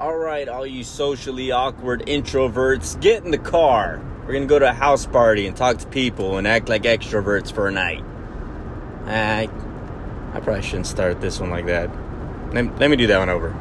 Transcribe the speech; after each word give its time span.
All 0.00 0.16
right, 0.16 0.48
all 0.48 0.66
you 0.66 0.82
socially 0.82 1.52
awkward 1.52 2.04
introverts, 2.06 3.00
get 3.00 3.24
in 3.24 3.30
the 3.30 3.38
car. 3.38 4.02
We're 4.26 4.32
gonna 4.32 4.46
go 4.46 4.58
to 4.58 4.68
a 4.68 4.72
house 4.72 5.06
party 5.06 5.46
and 5.46 5.56
talk 5.56 5.78
to 5.78 5.86
people 5.86 6.36
and 6.36 6.48
act 6.48 6.68
like 6.68 6.82
extroverts 6.82 7.52
for 7.52 7.68
a 7.68 7.70
night. 7.70 8.02
I, 9.06 9.48
I 10.32 10.40
probably 10.40 10.62
shouldn't 10.62 10.88
start 10.88 11.20
this 11.20 11.38
one 11.38 11.50
like 11.50 11.66
that. 11.66 11.90
Let, 12.52 12.76
let 12.80 12.90
me 12.90 12.96
do 12.96 13.06
that 13.06 13.18
one 13.20 13.28
over. 13.28 13.54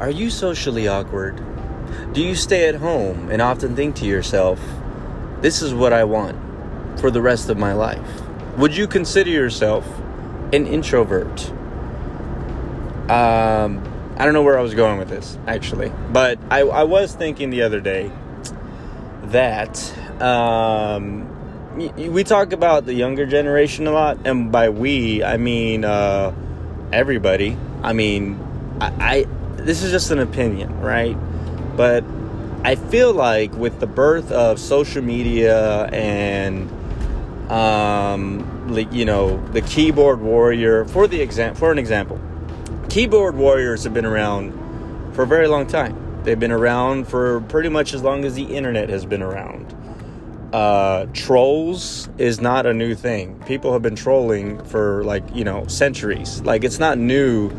Are 0.00 0.10
you 0.10 0.30
socially 0.30 0.88
awkward? 0.88 1.40
Do 2.12 2.20
you 2.24 2.34
stay 2.34 2.68
at 2.68 2.74
home 2.74 3.30
and 3.30 3.40
often 3.40 3.76
think 3.76 3.94
to 3.96 4.04
yourself, 4.04 4.60
this 5.42 5.62
is 5.62 5.72
what 5.72 5.92
I 5.92 6.02
want 6.02 6.36
for 6.98 7.12
the 7.12 7.22
rest 7.22 7.48
of 7.50 7.56
my 7.56 7.72
life? 7.72 8.23
Would 8.58 8.76
you 8.76 8.86
consider 8.86 9.30
yourself 9.30 9.84
an 10.52 10.66
introvert? 10.66 11.50
Um, 13.10 13.82
I 14.16 14.24
don't 14.24 14.32
know 14.32 14.42
where 14.42 14.58
I 14.58 14.62
was 14.62 14.74
going 14.74 14.98
with 14.98 15.08
this, 15.08 15.36
actually. 15.46 15.92
But 16.12 16.38
I, 16.50 16.60
I 16.60 16.84
was 16.84 17.14
thinking 17.14 17.50
the 17.50 17.62
other 17.62 17.80
day 17.80 18.12
that 19.24 20.22
um, 20.22 21.76
we 21.76 22.22
talk 22.22 22.52
about 22.52 22.86
the 22.86 22.94
younger 22.94 23.26
generation 23.26 23.88
a 23.88 23.90
lot. 23.90 24.18
And 24.24 24.52
by 24.52 24.68
we, 24.68 25.24
I 25.24 25.36
mean 25.36 25.84
uh, 25.84 26.32
everybody. 26.92 27.56
I 27.82 27.92
mean, 27.92 28.38
I, 28.80 28.92
I 29.00 29.26
this 29.56 29.82
is 29.82 29.90
just 29.90 30.12
an 30.12 30.20
opinion, 30.20 30.80
right? 30.80 31.16
But 31.76 32.04
I 32.62 32.76
feel 32.76 33.12
like 33.12 33.52
with 33.54 33.80
the 33.80 33.86
birth 33.88 34.30
of 34.30 34.60
social 34.60 35.02
media 35.02 35.86
and 35.86 36.70
um, 37.50 38.53
you 38.68 39.04
know 39.04 39.44
the 39.48 39.62
keyboard 39.62 40.20
warrior 40.20 40.84
for 40.86 41.06
the 41.06 41.20
exam 41.20 41.54
for 41.54 41.72
an 41.72 41.78
example, 41.78 42.20
keyboard 42.88 43.36
warriors 43.36 43.84
have 43.84 43.94
been 43.94 44.06
around 44.06 44.52
for 45.14 45.22
a 45.22 45.26
very 45.26 45.48
long 45.48 45.66
time. 45.66 46.22
They've 46.24 46.38
been 46.38 46.52
around 46.52 47.06
for 47.06 47.40
pretty 47.42 47.68
much 47.68 47.92
as 47.94 48.02
long 48.02 48.24
as 48.24 48.34
the 48.34 48.44
internet 48.44 48.88
has 48.88 49.04
been 49.04 49.22
around. 49.22 49.74
Uh, 50.52 51.06
trolls 51.12 52.08
is 52.16 52.40
not 52.40 52.64
a 52.64 52.72
new 52.72 52.94
thing. 52.94 53.42
People 53.46 53.72
have 53.72 53.82
been 53.82 53.96
trolling 53.96 54.64
for 54.64 55.04
like 55.04 55.24
you 55.34 55.44
know 55.44 55.66
centuries. 55.66 56.40
Like 56.42 56.64
it's 56.64 56.78
not 56.78 56.96
new 56.96 57.50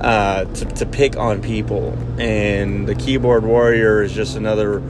uh, 0.00 0.46
to, 0.46 0.64
to 0.64 0.86
pick 0.86 1.16
on 1.16 1.40
people. 1.42 1.96
And 2.18 2.88
the 2.88 2.94
keyboard 2.94 3.44
warrior 3.44 4.02
is 4.02 4.12
just 4.12 4.36
another 4.36 4.82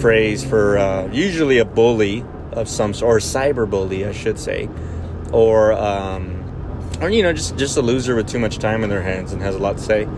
phrase 0.00 0.44
for 0.44 0.78
uh, 0.78 1.08
usually 1.12 1.58
a 1.58 1.64
bully 1.64 2.24
of 2.52 2.68
some 2.68 2.92
sort, 2.94 3.16
or 3.16 3.18
cyber 3.18 3.68
bully, 3.68 4.04
I 4.04 4.12
should 4.12 4.38
say, 4.38 4.68
or 5.32 5.72
um, 5.72 6.36
or 7.00 7.10
you 7.10 7.22
know 7.22 7.32
just 7.32 7.56
just 7.56 7.76
a 7.76 7.82
loser 7.82 8.14
with 8.14 8.28
too 8.28 8.38
much 8.38 8.58
time 8.58 8.82
in 8.84 8.90
their 8.90 9.02
hands 9.02 9.32
and 9.32 9.42
has 9.42 9.54
a 9.54 9.58
lot 9.58 9.76
to 9.76 9.82
say. 9.82 10.08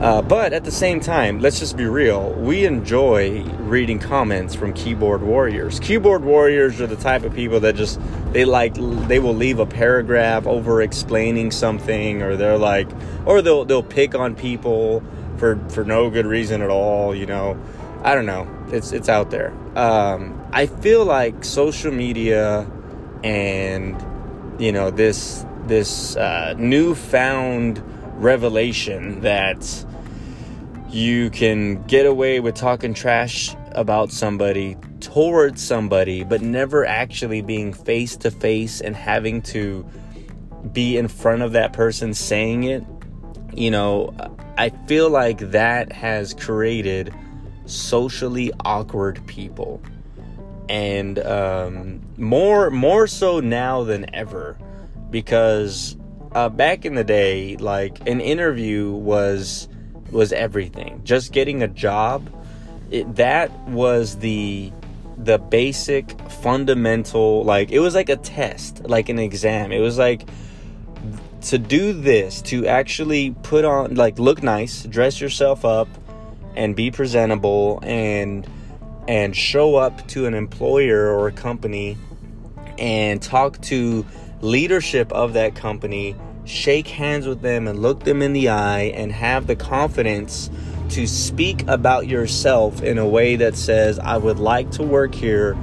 Uh, 0.00 0.20
but 0.20 0.52
at 0.52 0.64
the 0.64 0.70
same 0.70 1.00
time, 1.00 1.40
let's 1.40 1.58
just 1.58 1.74
be 1.74 1.86
real. 1.86 2.30
We 2.34 2.66
enjoy 2.66 3.42
reading 3.60 3.98
comments 3.98 4.54
from 4.54 4.74
keyboard 4.74 5.22
warriors. 5.22 5.80
Keyboard 5.80 6.22
warriors 6.22 6.82
are 6.82 6.86
the 6.86 6.96
type 6.96 7.22
of 7.22 7.34
people 7.34 7.60
that 7.60 7.76
just 7.76 7.98
they 8.32 8.44
like 8.44 8.74
they 9.08 9.18
will 9.18 9.34
leave 9.34 9.58
a 9.58 9.64
paragraph 9.64 10.46
over 10.46 10.82
explaining 10.82 11.50
something, 11.50 12.22
or 12.22 12.36
they're 12.36 12.58
like, 12.58 12.88
or 13.24 13.40
they'll 13.40 13.64
they'll 13.64 13.82
pick 13.82 14.14
on 14.14 14.34
people 14.36 15.02
for 15.38 15.58
for 15.70 15.82
no 15.82 16.10
good 16.10 16.26
reason 16.26 16.60
at 16.60 16.68
all. 16.68 17.14
You 17.14 17.24
know, 17.24 17.58
I 18.02 18.14
don't 18.14 18.26
know. 18.26 18.46
It's 18.70 18.92
it's 18.92 19.08
out 19.08 19.30
there. 19.30 19.54
Um, 19.78 20.46
I 20.52 20.66
feel 20.66 21.06
like 21.06 21.42
social 21.42 21.90
media 21.90 22.70
and 23.24 23.96
you 24.58 24.72
know 24.72 24.90
this 24.90 25.44
this 25.66 26.16
uh, 26.16 26.54
newfound 26.56 27.82
revelation 28.22 29.20
that 29.20 29.84
you 30.88 31.30
can 31.30 31.82
get 31.84 32.06
away 32.06 32.40
with 32.40 32.54
talking 32.54 32.94
trash 32.94 33.54
about 33.72 34.10
somebody 34.10 34.76
towards 35.00 35.62
somebody, 35.62 36.24
but 36.24 36.40
never 36.40 36.86
actually 36.86 37.42
being 37.42 37.72
face 37.72 38.16
to 38.16 38.30
face 38.30 38.80
and 38.80 38.96
having 38.96 39.42
to 39.42 39.84
be 40.72 40.96
in 40.96 41.08
front 41.08 41.42
of 41.42 41.52
that 41.52 41.72
person 41.72 42.14
saying 42.14 42.64
it. 42.64 42.84
You 43.54 43.70
know, 43.70 44.14
I 44.56 44.70
feel 44.70 45.10
like 45.10 45.38
that 45.50 45.92
has 45.92 46.32
created 46.32 47.12
socially 47.66 48.52
awkward 48.64 49.24
people. 49.26 49.82
And 50.68 51.18
um, 51.20 52.00
more 52.16 52.70
more 52.70 53.06
so 53.06 53.40
now 53.40 53.84
than 53.84 54.12
ever 54.14 54.58
because 55.10 55.96
uh, 56.32 56.48
back 56.48 56.84
in 56.84 56.94
the 56.94 57.04
day, 57.04 57.56
like 57.56 58.06
an 58.08 58.20
interview 58.20 58.90
was 58.92 59.68
was 60.10 60.32
everything. 60.32 61.00
Just 61.04 61.32
getting 61.32 61.62
a 61.62 61.68
job, 61.68 62.28
it, 62.90 63.16
that 63.16 63.50
was 63.68 64.18
the 64.18 64.72
the 65.18 65.38
basic 65.38 66.20
fundamental 66.30 67.42
like 67.42 67.70
it 67.70 67.80
was 67.80 67.94
like 67.94 68.08
a 68.08 68.16
test, 68.16 68.84
like 68.88 69.08
an 69.08 69.18
exam. 69.18 69.72
It 69.72 69.80
was 69.80 69.98
like 69.98 70.28
to 71.42 71.58
do 71.58 71.92
this, 71.92 72.42
to 72.42 72.66
actually 72.66 73.30
put 73.42 73.64
on 73.64 73.94
like 73.94 74.18
look 74.18 74.42
nice, 74.42 74.82
dress 74.84 75.20
yourself 75.20 75.64
up 75.64 75.88
and 76.56 76.74
be 76.74 76.90
presentable 76.90 77.78
and 77.82 78.46
and 79.08 79.36
show 79.36 79.76
up 79.76 80.06
to 80.08 80.26
an 80.26 80.34
employer 80.34 81.08
or 81.08 81.28
a 81.28 81.32
company 81.32 81.96
and 82.78 83.22
talk 83.22 83.60
to 83.62 84.04
leadership 84.40 85.10
of 85.12 85.32
that 85.34 85.54
company 85.54 86.14
shake 86.44 86.86
hands 86.86 87.26
with 87.26 87.40
them 87.40 87.66
and 87.66 87.80
look 87.80 88.04
them 88.04 88.22
in 88.22 88.32
the 88.32 88.48
eye 88.48 88.92
and 88.94 89.12
have 89.12 89.46
the 89.46 89.56
confidence 89.56 90.50
to 90.90 91.06
speak 91.06 91.66
about 91.66 92.06
yourself 92.06 92.82
in 92.82 92.98
a 92.98 93.06
way 93.06 93.36
that 93.36 93.56
says, 93.56 93.98
I 93.98 94.16
would 94.16 94.38
like 94.38 94.70
to 94.72 94.82
work 94.82 95.14
here 95.14 95.54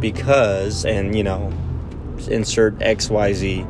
because, 0.00 0.84
and 0.84 1.16
you 1.16 1.22
know, 1.22 1.52
insert 2.28 2.78
XYZ. 2.78 3.66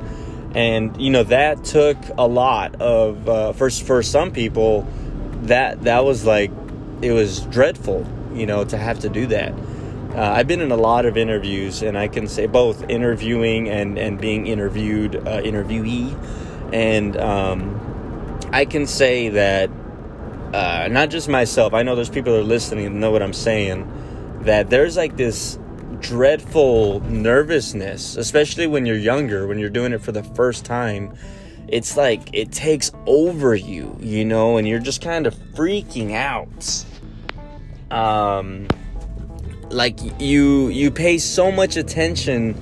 And 0.54 1.00
you 1.00 1.10
know 1.10 1.24
that 1.24 1.64
took 1.64 1.96
a 2.18 2.26
lot 2.26 2.74
of 2.80 3.26
uh, 3.26 3.52
for 3.52 3.70
for 3.70 4.02
some 4.02 4.32
people 4.32 4.86
that 5.44 5.82
that 5.82 6.04
was 6.04 6.26
like 6.26 6.50
it 7.00 7.12
was 7.12 7.40
dreadful, 7.40 8.06
you 8.34 8.46
know, 8.46 8.64
to 8.64 8.76
have 8.76 8.98
to 9.00 9.08
do 9.08 9.26
that. 9.26 9.52
Uh, 10.14 10.32
I've 10.36 10.46
been 10.46 10.60
in 10.60 10.70
a 10.70 10.76
lot 10.76 11.06
of 11.06 11.16
interviews, 11.16 11.82
and 11.82 11.96
I 11.96 12.08
can 12.08 12.26
say 12.26 12.46
both 12.46 12.88
interviewing 12.90 13.68
and 13.68 13.98
and 13.98 14.20
being 14.20 14.46
interviewed, 14.46 15.16
uh, 15.16 15.40
interviewee 15.40 16.16
and 16.72 17.16
um, 17.18 18.40
I 18.50 18.64
can 18.64 18.86
say 18.86 19.28
that 19.28 19.70
uh, 20.52 20.88
not 20.90 21.10
just 21.10 21.28
myself, 21.28 21.74
I 21.74 21.82
know 21.82 21.94
there's 21.94 22.10
people 22.10 22.32
that 22.32 22.40
are 22.40 22.44
listening 22.44 22.86
and 22.86 23.00
know 23.00 23.10
what 23.10 23.22
I'm 23.22 23.32
saying, 23.32 24.40
that 24.44 24.70
there's 24.70 24.96
like 24.96 25.16
this 25.16 25.58
dreadful 26.00 27.00
nervousness, 27.00 28.16
especially 28.16 28.66
when 28.66 28.86
you're 28.86 28.96
younger, 28.96 29.46
when 29.46 29.58
you're 29.58 29.70
doing 29.70 29.92
it 29.92 30.00
for 30.00 30.12
the 30.12 30.22
first 30.22 30.64
time. 30.64 31.14
It's 31.68 31.96
like 31.96 32.28
it 32.34 32.52
takes 32.52 32.90
over 33.06 33.54
you, 33.54 33.96
you 34.00 34.24
know, 34.24 34.56
and 34.56 34.66
you're 34.66 34.78
just 34.78 35.00
kind 35.00 35.26
of 35.26 35.34
freaking 35.34 36.12
out. 36.12 36.84
Um, 37.92 38.66
like 39.70 39.98
you 40.20 40.68
you 40.68 40.90
pay 40.90 41.18
so 41.18 41.52
much 41.52 41.76
attention 41.76 42.54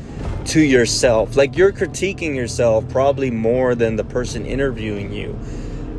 to 0.46 0.60
yourself. 0.60 1.36
Like 1.36 1.56
you're 1.56 1.72
critiquing 1.72 2.34
yourself 2.34 2.88
probably 2.88 3.30
more 3.30 3.74
than 3.74 3.96
the 3.96 4.04
person 4.04 4.46
interviewing 4.46 5.12
you. 5.12 5.38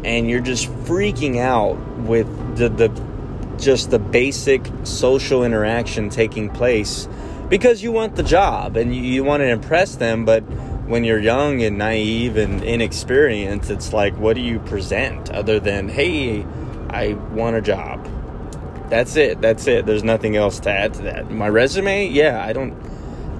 And 0.04 0.30
you're 0.30 0.42
just 0.42 0.68
freaking 0.86 1.38
out 1.38 1.78
with 2.00 2.28
the, 2.58 2.70
the 2.70 2.90
just 3.58 3.92
the 3.92 4.00
basic 4.00 4.66
social 4.84 5.44
interaction 5.44 6.10
taking 6.10 6.50
place 6.50 7.08
because 7.50 7.84
you 7.84 7.92
want 7.92 8.16
the 8.16 8.24
job 8.24 8.78
and 8.78 8.96
you, 8.96 9.02
you 9.02 9.24
want 9.24 9.42
to 9.42 9.48
impress 9.48 9.96
them, 9.98 10.26
but 10.26 10.40
when 10.88 11.04
you're 11.04 11.20
young 11.20 11.62
and 11.62 11.78
naive 11.78 12.38
and 12.38 12.64
inexperienced, 12.64 13.70
it's 13.70 13.94
like, 13.94 14.18
what 14.18 14.36
do 14.36 14.42
you 14.42 14.60
present 14.60 15.30
other 15.30 15.60
than, 15.60 15.88
hey, 15.88 16.46
I 16.90 17.14
want 17.14 17.58
a 17.58 17.62
job? 17.62 18.08
That's 18.92 19.16
it. 19.16 19.40
That's 19.40 19.68
it. 19.68 19.86
There's 19.86 20.04
nothing 20.04 20.36
else 20.36 20.60
to 20.60 20.70
add 20.70 20.94
to 20.96 21.04
that. 21.04 21.32
My 21.32 21.48
resume, 21.48 22.10
yeah, 22.10 22.46
I 22.46 22.52
don't 22.52 22.76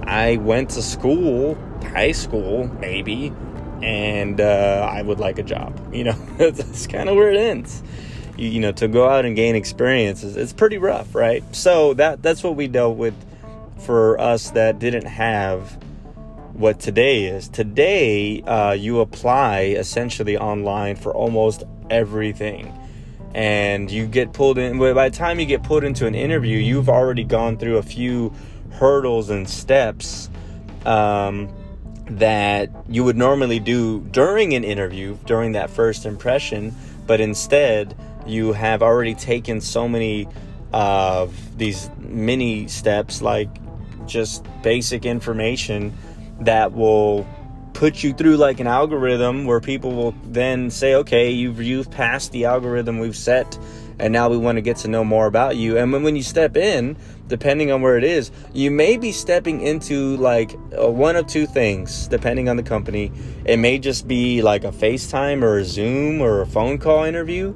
I 0.06 0.38
went 0.38 0.70
to 0.70 0.82
school, 0.82 1.58
high 1.82 2.12
school, 2.12 2.68
maybe, 2.80 3.34
and 3.82 4.40
uh, 4.40 4.88
I 4.90 5.02
would 5.02 5.20
like 5.20 5.38
a 5.38 5.42
job. 5.42 5.78
You 5.92 6.04
know, 6.04 6.12
that's 6.38 6.86
kind 6.86 7.10
of 7.10 7.16
where 7.16 7.30
it 7.30 7.36
ends. 7.36 7.82
You, 8.38 8.48
you, 8.48 8.60
know, 8.60 8.72
to 8.72 8.88
go 8.88 9.06
out 9.06 9.26
and 9.26 9.36
gain 9.36 9.54
experiences, 9.54 10.38
it's 10.38 10.54
pretty 10.54 10.78
rough, 10.78 11.14
right? 11.14 11.44
So 11.54 11.92
that 11.94 12.22
that's 12.22 12.42
what 12.42 12.56
we 12.56 12.66
dealt 12.66 12.96
with 12.96 13.14
for 13.84 14.18
us 14.18 14.52
that 14.52 14.78
didn't 14.78 15.04
have 15.04 15.72
what 16.54 16.80
today 16.80 17.24
is. 17.24 17.48
Today, 17.48 18.40
uh, 18.40 18.72
you 18.72 19.00
apply 19.00 19.74
essentially 19.76 20.38
online 20.38 20.96
for 20.96 21.12
almost 21.12 21.62
everything. 21.90 22.72
And 23.34 23.90
you 23.90 24.06
get 24.06 24.32
pulled 24.32 24.58
in. 24.58 24.78
By 24.78 25.08
the 25.08 25.16
time 25.16 25.40
you 25.40 25.46
get 25.46 25.62
pulled 25.62 25.84
into 25.84 26.06
an 26.06 26.14
interview, 26.14 26.58
you've 26.58 26.88
already 26.88 27.24
gone 27.24 27.56
through 27.56 27.78
a 27.78 27.82
few 27.82 28.32
hurdles 28.72 29.30
and 29.30 29.48
steps 29.48 30.28
um, 30.84 31.48
that 32.06 32.70
you 32.88 33.04
would 33.04 33.16
normally 33.16 33.60
do 33.60 34.00
during 34.10 34.54
an 34.54 34.64
interview, 34.64 35.16
during 35.24 35.52
that 35.52 35.70
first 35.70 36.04
impression, 36.04 36.74
but 37.06 37.20
instead 37.20 37.96
you 38.26 38.52
have 38.52 38.82
already 38.82 39.14
taken 39.14 39.60
so 39.60 39.88
many 39.88 40.28
of 40.72 41.58
these 41.58 41.90
mini 41.98 42.66
steps, 42.68 43.22
like 43.22 43.48
just 44.06 44.44
basic 44.62 45.04
information 45.04 45.96
that 46.40 46.72
will 46.72 47.26
put 47.82 48.04
you 48.04 48.12
through 48.12 48.36
like 48.36 48.60
an 48.60 48.68
algorithm 48.68 49.44
where 49.44 49.58
people 49.58 49.90
will 49.90 50.14
then 50.22 50.70
say, 50.70 50.94
okay, 50.94 51.32
you've 51.32 51.60
you've 51.60 51.90
passed 51.90 52.30
the 52.30 52.44
algorithm 52.44 53.00
we've 53.00 53.16
set, 53.16 53.58
and 53.98 54.12
now 54.12 54.28
we 54.28 54.36
want 54.36 54.54
to 54.54 54.62
get 54.62 54.76
to 54.76 54.86
know 54.86 55.02
more 55.02 55.26
about 55.26 55.56
you. 55.56 55.76
And 55.76 55.92
when, 55.92 56.04
when 56.04 56.14
you 56.14 56.22
step 56.22 56.56
in, 56.56 56.96
depending 57.26 57.72
on 57.72 57.82
where 57.82 57.98
it 57.98 58.04
is, 58.04 58.30
you 58.52 58.70
may 58.70 58.96
be 58.96 59.10
stepping 59.10 59.60
into 59.60 60.16
like 60.18 60.54
uh, 60.80 60.88
one 60.88 61.16
of 61.16 61.26
two 61.26 61.44
things, 61.44 62.06
depending 62.06 62.48
on 62.48 62.56
the 62.56 62.62
company. 62.62 63.10
It 63.44 63.56
may 63.56 63.80
just 63.80 64.06
be 64.06 64.42
like 64.42 64.62
a 64.62 64.70
FaceTime 64.70 65.42
or 65.42 65.58
a 65.58 65.64
Zoom 65.64 66.20
or 66.20 66.40
a 66.40 66.46
phone 66.46 66.78
call 66.78 67.02
interview. 67.02 67.52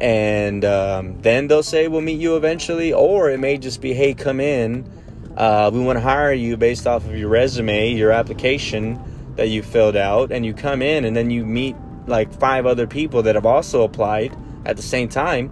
And 0.00 0.64
um, 0.64 1.22
then 1.22 1.46
they'll 1.46 1.62
say, 1.62 1.86
we'll 1.86 2.00
meet 2.00 2.18
you 2.18 2.34
eventually. 2.36 2.92
Or 2.92 3.30
it 3.30 3.38
may 3.38 3.58
just 3.58 3.80
be, 3.80 3.94
hey, 3.94 4.12
come 4.12 4.40
in. 4.40 4.90
Uh, 5.36 5.70
we 5.72 5.78
want 5.78 5.98
to 5.98 6.02
hire 6.02 6.32
you 6.32 6.56
based 6.56 6.88
off 6.88 7.04
of 7.04 7.16
your 7.16 7.28
resume, 7.28 7.92
your 7.92 8.10
application 8.10 9.00
that 9.36 9.48
you 9.48 9.62
filled 9.62 9.96
out. 9.96 10.32
And 10.32 10.44
you 10.44 10.52
come 10.52 10.82
in 10.82 11.04
and 11.04 11.16
then 11.16 11.30
you 11.30 11.46
meet 11.46 11.76
like 12.06 12.32
five 12.32 12.66
other 12.66 12.86
people 12.86 13.22
that 13.22 13.34
have 13.34 13.46
also 13.46 13.82
applied 13.82 14.36
at 14.64 14.76
the 14.76 14.82
same 14.82 15.08
time 15.08 15.50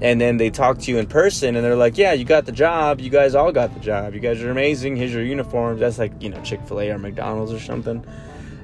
and 0.00 0.20
then 0.20 0.36
they 0.36 0.50
talk 0.50 0.78
to 0.78 0.90
you 0.90 0.98
in 0.98 1.06
person 1.06 1.56
and 1.56 1.64
they're 1.64 1.76
like 1.76 1.96
yeah 1.96 2.12
you 2.12 2.24
got 2.24 2.44
the 2.46 2.52
job. 2.52 3.00
You 3.00 3.10
guys 3.10 3.34
all 3.34 3.52
got 3.52 3.72
the 3.74 3.80
job. 3.80 4.14
You 4.14 4.20
guys 4.20 4.42
are 4.42 4.50
amazing. 4.50 4.96
Here's 4.96 5.12
your 5.12 5.22
uniforms. 5.22 5.80
That's 5.80 5.98
like 5.98 6.12
you 6.22 6.28
know 6.28 6.40
chick-fil-a 6.42 6.90
or 6.90 6.98
mcdonald's 6.98 7.52
or 7.52 7.60
something. 7.60 8.04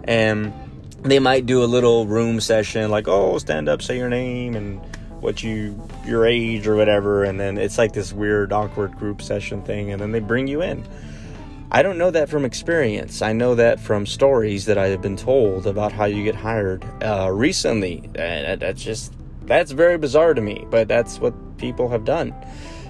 And 0.04 0.52
they 1.02 1.18
might 1.18 1.46
do 1.46 1.64
a 1.64 1.66
little 1.66 2.06
room 2.06 2.40
session 2.40 2.90
like 2.90 3.08
oh 3.08 3.38
stand 3.38 3.68
up 3.68 3.82
say 3.82 3.96
your 3.96 4.08
name 4.08 4.54
and 4.54 4.80
what 5.20 5.42
you 5.42 5.80
your 6.04 6.26
age 6.26 6.66
or 6.66 6.76
whatever. 6.76 7.24
And 7.24 7.40
then 7.40 7.56
it's 7.56 7.78
like 7.78 7.92
this 7.92 8.12
weird 8.12 8.52
awkward 8.52 8.96
group 8.96 9.22
session 9.22 9.62
thing 9.62 9.90
and 9.90 10.00
then 10.00 10.12
they 10.12 10.20
bring 10.20 10.46
you 10.46 10.62
in 10.62 10.84
I 11.74 11.80
don't 11.80 11.96
know 11.96 12.10
that 12.10 12.28
from 12.28 12.44
experience. 12.44 13.22
I 13.22 13.32
know 13.32 13.54
that 13.54 13.80
from 13.80 14.04
stories 14.04 14.66
that 14.66 14.76
I 14.76 14.88
have 14.88 15.00
been 15.00 15.16
told 15.16 15.66
about 15.66 15.90
how 15.90 16.04
you 16.04 16.22
get 16.22 16.34
hired 16.34 16.84
uh, 17.02 17.30
recently. 17.32 18.10
And 18.14 18.60
that's 18.60 18.84
just 18.84 19.14
that's 19.46 19.72
very 19.72 19.96
bizarre 19.96 20.34
to 20.34 20.42
me, 20.42 20.66
but 20.70 20.86
that's 20.86 21.18
what 21.18 21.32
people 21.56 21.88
have 21.88 22.04
done. 22.04 22.34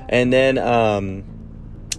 And 0.08 0.32
then 0.32 0.58
um, 0.58 1.22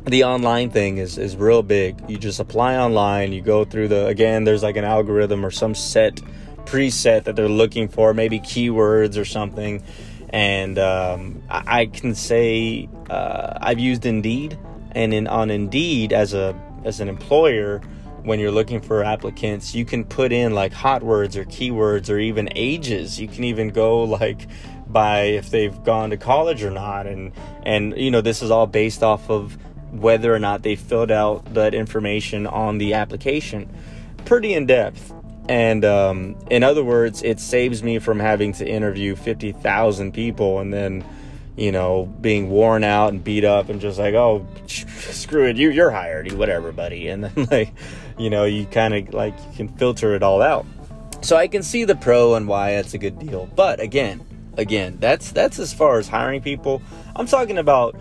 the 0.04 0.26
online 0.26 0.72
thing 0.72 0.98
is 0.98 1.18
is 1.18 1.38
real 1.38 1.64
big. 1.64 2.04
You 2.10 2.18
just 2.18 2.42
apply 2.42 2.76
online. 2.76 3.32
You 3.32 3.42
go 3.42 3.64
through 3.64 3.88
the 3.88 4.08
again. 4.08 4.44
There's 4.44 4.64
like 4.64 4.76
an 4.76 4.84
algorithm 4.84 5.46
or 5.46 5.52
some 5.52 5.76
set 5.76 6.18
preset 6.66 7.24
that 7.24 7.38
they're 7.38 7.48
looking 7.48 7.88
for, 7.88 8.14
maybe 8.14 8.42
keywords 8.42 9.18
or 9.18 9.24
something. 9.24 9.82
And 10.32 10.78
um, 10.80 11.44
I, 11.50 11.82
I, 11.82 11.86
can 11.86 12.16
say 12.16 12.90
uh, 13.10 13.58
I've 13.62 13.80
used 13.80 14.06
Indeed, 14.06 14.58
and 14.92 15.14
in 15.14 15.28
on 15.28 15.52
Indeed 15.52 16.12
as 16.12 16.34
a 16.34 16.60
as 16.86 17.00
an 17.00 17.10
employer, 17.10 17.82
when 18.24 18.40
you're 18.40 18.52
looking 18.52 18.82
for 18.82 19.04
applicants, 19.04 19.76
you 19.76 19.86
can 19.86 20.06
put 20.06 20.32
in 20.32 20.54
like 20.54 20.74
hot 20.74 21.04
words 21.04 21.36
or 21.36 21.46
keywords 21.46 22.10
or 22.10 22.18
even 22.20 22.50
ages. 22.56 23.20
You 23.20 23.28
can 23.28 23.44
even 23.44 23.70
go 23.70 24.04
like 24.04 24.48
by 24.88 25.22
if 25.22 25.50
they've 25.50 25.84
gone 25.84 26.12
to 26.12 26.18
college 26.18 26.64
or 26.64 26.70
not 26.70 27.08
and 27.08 27.32
and 27.66 27.98
you 27.98 28.12
know 28.12 28.22
this 28.22 28.44
is 28.44 28.52
all 28.52 28.68
based 28.68 29.02
off 29.02 29.30
of 29.30 29.58
whether 29.92 30.34
or 30.34 30.40
not 30.40 30.62
they 30.62 30.76
filled 30.76 31.10
out 31.10 31.54
that 31.54 31.74
information 31.74 32.48
on 32.48 32.78
the 32.78 32.94
application. 32.94 33.70
Pretty 34.26 34.54
in 34.54 34.66
depth. 34.66 35.14
And 35.50 35.84
um, 35.84 36.38
in 36.50 36.64
other 36.64 36.84
words, 36.84 37.22
it 37.22 37.40
saves 37.40 37.84
me 37.84 38.00
from 38.00 38.20
having 38.20 38.54
to 38.54 38.68
interview 38.68 39.16
50,000 39.16 40.14
people 40.14 40.60
and 40.60 40.74
then 40.74 41.04
you 41.56 41.72
know, 41.72 42.06
being 42.20 42.50
worn 42.50 42.84
out 42.84 43.14
and 43.14 43.24
beat 43.24 43.46
up 43.46 43.70
and 43.70 43.80
just 43.80 44.00
like, 44.00 44.16
oh, 44.16 44.48
screw 45.22 45.48
it, 45.48 45.58
you, 45.58 45.70
you're 45.72 45.92
hired, 45.92 46.30
you 46.30 46.38
whatever, 46.38 46.72
buddy. 46.72 47.08
And 47.08 47.24
then 47.24 47.48
like, 47.52 47.74
you 48.18 48.30
know, 48.30 48.46
you 48.46 48.66
kind 48.66 48.94
of 48.94 49.14
like 49.14 49.38
you 49.38 49.58
can 49.58 49.68
filter 49.70 50.16
it 50.16 50.24
all 50.24 50.42
out. 50.42 50.66
So 51.22 51.38
I 51.38 51.48
can 51.48 51.64
see 51.64 51.86
the 51.86 51.96
pro 51.96 52.36
and 52.36 52.48
why 52.48 52.72
it's 52.72 52.94
a 52.94 52.98
good 52.98 53.18
deal. 53.18 53.50
But 53.56 53.80
again, 53.80 54.26
again, 54.58 54.98
that's 55.00 55.32
that's 55.32 55.60
as 55.60 55.74
far 55.74 55.98
as 55.98 56.08
hiring 56.08 56.42
people. 56.42 56.82
I'm 57.16 57.28
talking 57.28 57.58
about 57.58 57.96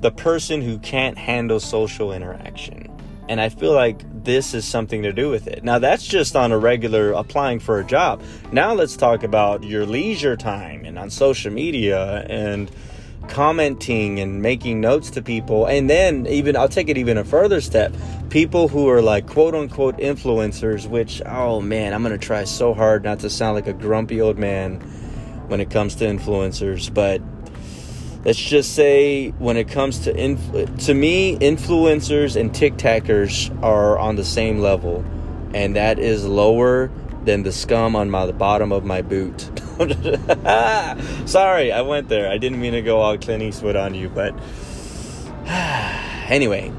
the 0.00 0.10
person 0.10 0.60
who 0.60 0.78
can't 0.78 1.16
handle 1.16 1.58
social 1.60 2.12
interaction. 2.12 2.92
And 3.28 3.40
I 3.40 3.48
feel 3.48 3.72
like 3.72 4.02
this 4.24 4.54
is 4.54 4.64
something 4.64 5.02
to 5.02 5.12
do 5.12 5.30
with 5.30 5.48
it. 5.48 5.64
Now, 5.64 5.78
that's 5.78 6.06
just 6.06 6.36
on 6.36 6.52
a 6.52 6.58
regular 6.58 7.12
applying 7.12 7.58
for 7.58 7.80
a 7.80 7.84
job. 7.84 8.22
Now, 8.52 8.72
let's 8.72 8.96
talk 8.96 9.24
about 9.24 9.64
your 9.64 9.84
leisure 9.84 10.36
time 10.36 10.84
and 10.84 10.98
on 10.98 11.10
social 11.10 11.52
media 11.52 12.24
and 12.28 12.70
commenting 13.28 14.20
and 14.20 14.42
making 14.42 14.80
notes 14.80 15.10
to 15.10 15.22
people. 15.22 15.66
And 15.66 15.88
then, 15.88 16.26
even 16.26 16.56
I'll 16.56 16.68
take 16.68 16.88
it 16.88 16.98
even 16.98 17.18
a 17.18 17.24
further 17.24 17.60
step 17.60 17.94
people 18.30 18.68
who 18.68 18.88
are 18.88 19.02
like 19.02 19.26
quote 19.26 19.54
unquote 19.54 19.98
influencers, 19.98 20.88
which, 20.88 21.22
oh 21.26 21.60
man, 21.60 21.92
I'm 21.92 22.02
going 22.02 22.18
to 22.18 22.24
try 22.24 22.44
so 22.44 22.74
hard 22.74 23.04
not 23.04 23.20
to 23.20 23.30
sound 23.30 23.54
like 23.54 23.66
a 23.66 23.72
grumpy 23.72 24.20
old 24.20 24.38
man 24.38 24.80
when 25.48 25.60
it 25.60 25.70
comes 25.70 25.94
to 25.96 26.04
influencers. 26.04 26.92
But 26.92 27.22
let's 28.26 28.40
just 28.40 28.74
say 28.74 29.30
when 29.38 29.56
it 29.56 29.68
comes 29.68 30.00
to 30.00 30.12
to 30.12 30.94
me 30.94 31.38
influencers 31.38 32.34
and 32.34 32.50
TikTokers 32.50 33.62
are 33.62 33.96
on 33.98 34.16
the 34.16 34.24
same 34.24 34.58
level 34.58 35.04
and 35.54 35.76
that 35.76 36.00
is 36.00 36.26
lower 36.26 36.90
than 37.24 37.44
the 37.44 37.52
scum 37.52 37.94
on 37.94 38.10
my 38.10 38.26
the 38.26 38.32
bottom 38.32 38.72
of 38.72 38.84
my 38.84 39.00
boot 39.00 39.48
Sorry, 41.26 41.70
I 41.72 41.82
went 41.82 42.08
there. 42.08 42.30
I 42.30 42.38
didn't 42.38 42.60
mean 42.60 42.72
to 42.72 42.82
go 42.82 43.00
all 43.00 43.18
Clint 43.18 43.42
Eastwood 43.42 43.76
on 43.76 43.94
you, 43.94 44.08
but 44.08 44.34
anyway. 46.28 46.72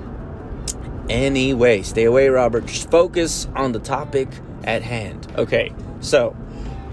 Anyway, 1.09 1.83
stay 1.83 2.03
away, 2.03 2.27
Robert. 2.27 2.65
Just 2.65 2.89
focus 2.91 3.47
on 3.55 3.71
the 3.71 3.79
topic 3.79 4.27
at 4.63 4.81
hand. 4.81 5.31
Okay, 5.38 5.71
so 6.01 6.35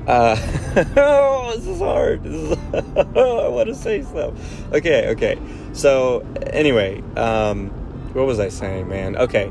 uh, 0.07 0.37
oh, 0.97 1.53
this 1.57 1.67
is 1.67 1.79
hard. 1.79 2.23
This 2.23 2.35
is, 2.35 2.53
I 3.17 3.49
want 3.49 3.69
to 3.69 3.75
say 3.75 4.03
stuff. 4.03 4.35
Okay, 4.73 5.09
okay. 5.11 5.39
So 5.73 6.21
anyway, 6.49 7.03
um, 7.17 7.71
what 8.13 8.27
was 8.27 8.39
I 8.39 8.49
saying, 8.49 8.89
man? 8.89 9.17
Okay, 9.17 9.51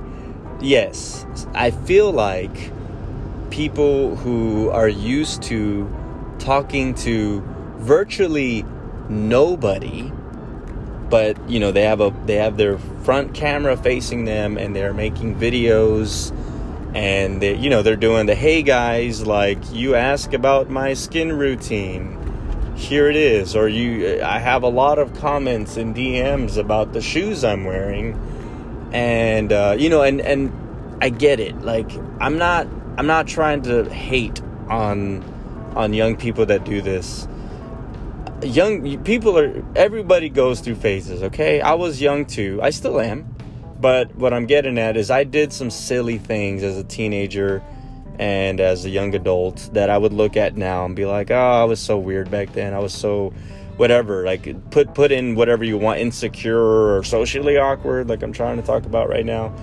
yes, 0.61 1.25
I 1.55 1.71
feel 1.71 2.11
like 2.11 2.71
people 3.49 4.15
who 4.17 4.69
are 4.69 4.87
used 4.87 5.41
to 5.43 5.91
talking 6.43 6.93
to 6.93 7.41
virtually 7.77 8.65
nobody 9.09 10.11
but 11.09 11.37
you 11.49 11.59
know 11.59 11.71
they 11.71 11.83
have 11.83 12.01
a 12.01 12.13
they 12.25 12.35
have 12.35 12.57
their 12.57 12.77
front 12.77 13.33
camera 13.33 13.77
facing 13.77 14.25
them 14.25 14.57
and 14.57 14.75
they're 14.75 14.93
making 14.93 15.35
videos 15.35 16.35
and 16.95 17.41
they 17.41 17.55
you 17.55 17.69
know 17.69 17.81
they're 17.81 17.95
doing 17.95 18.25
the 18.25 18.35
hey 18.35 18.61
guys 18.61 19.25
like 19.25 19.57
you 19.71 19.95
ask 19.95 20.33
about 20.33 20.69
my 20.69 20.93
skin 20.93 21.31
routine. 21.33 22.19
Here 22.75 23.09
it 23.09 23.15
is. 23.15 23.55
Or 23.55 23.67
you 23.67 24.21
i 24.23 24.39
have 24.39 24.63
a 24.63 24.67
lot 24.67 24.99
of 24.99 25.13
comments 25.15 25.77
and 25.77 25.95
dms 25.95 26.57
about 26.57 26.93
the 26.93 27.01
shoes 27.01 27.43
i'm 27.43 27.63
wearing. 27.63 28.19
And 28.91 29.51
uh, 29.51 29.75
you 29.77 29.89
know 29.89 30.01
and 30.01 30.21
and 30.21 30.51
i 31.01 31.09
get 31.09 31.39
it. 31.39 31.61
Like 31.61 31.91
i'm 32.19 32.37
not 32.37 32.67
i'm 32.97 33.07
not 33.07 33.27
trying 33.27 33.61
to 33.63 33.89
hate 33.89 34.41
on 34.67 35.23
on 35.75 35.93
young 35.93 36.15
people 36.15 36.45
that 36.47 36.63
do 36.63 36.81
this. 36.81 37.27
Young 38.41 39.03
people 39.03 39.37
are 39.37 39.63
everybody 39.75 40.29
goes 40.29 40.59
through 40.59 40.75
phases, 40.75 41.23
okay? 41.23 41.61
I 41.61 41.73
was 41.73 42.01
young 42.01 42.25
too. 42.25 42.59
I 42.61 42.71
still 42.71 42.99
am. 42.99 43.33
But 43.79 44.15
what 44.15 44.33
I'm 44.33 44.45
getting 44.45 44.77
at 44.77 44.95
is 44.95 45.11
I 45.11 45.23
did 45.23 45.51
some 45.51 45.69
silly 45.69 46.17
things 46.17 46.63
as 46.63 46.77
a 46.77 46.83
teenager 46.83 47.61
and 48.17 48.59
as 48.61 48.85
a 48.85 48.89
young 48.89 49.13
adult 49.15 49.69
that 49.73 49.89
I 49.89 49.97
would 49.97 50.13
look 50.13 50.37
at 50.37 50.55
now 50.55 50.85
and 50.85 50.95
be 50.95 51.05
like, 51.05 51.31
"Oh, 51.31 51.35
I 51.35 51.63
was 51.65 51.79
so 51.79 51.97
weird 51.97 52.31
back 52.31 52.53
then. 52.53 52.73
I 52.73 52.79
was 52.79 52.93
so 52.93 53.33
whatever 53.77 54.23
like 54.23 54.69
put 54.69 54.93
put 54.93 55.11
in 55.11 55.35
whatever 55.35 55.63
you 55.63 55.77
want 55.77 55.99
insecure 55.99 56.95
or 56.95 57.03
socially 57.03 57.57
awkward 57.57 58.07
like 58.07 58.21
i'm 58.21 58.31
trying 58.31 58.55
to 58.55 58.61
talk 58.61 58.85
about 58.85 59.09
right 59.09 59.25
now 59.25 59.53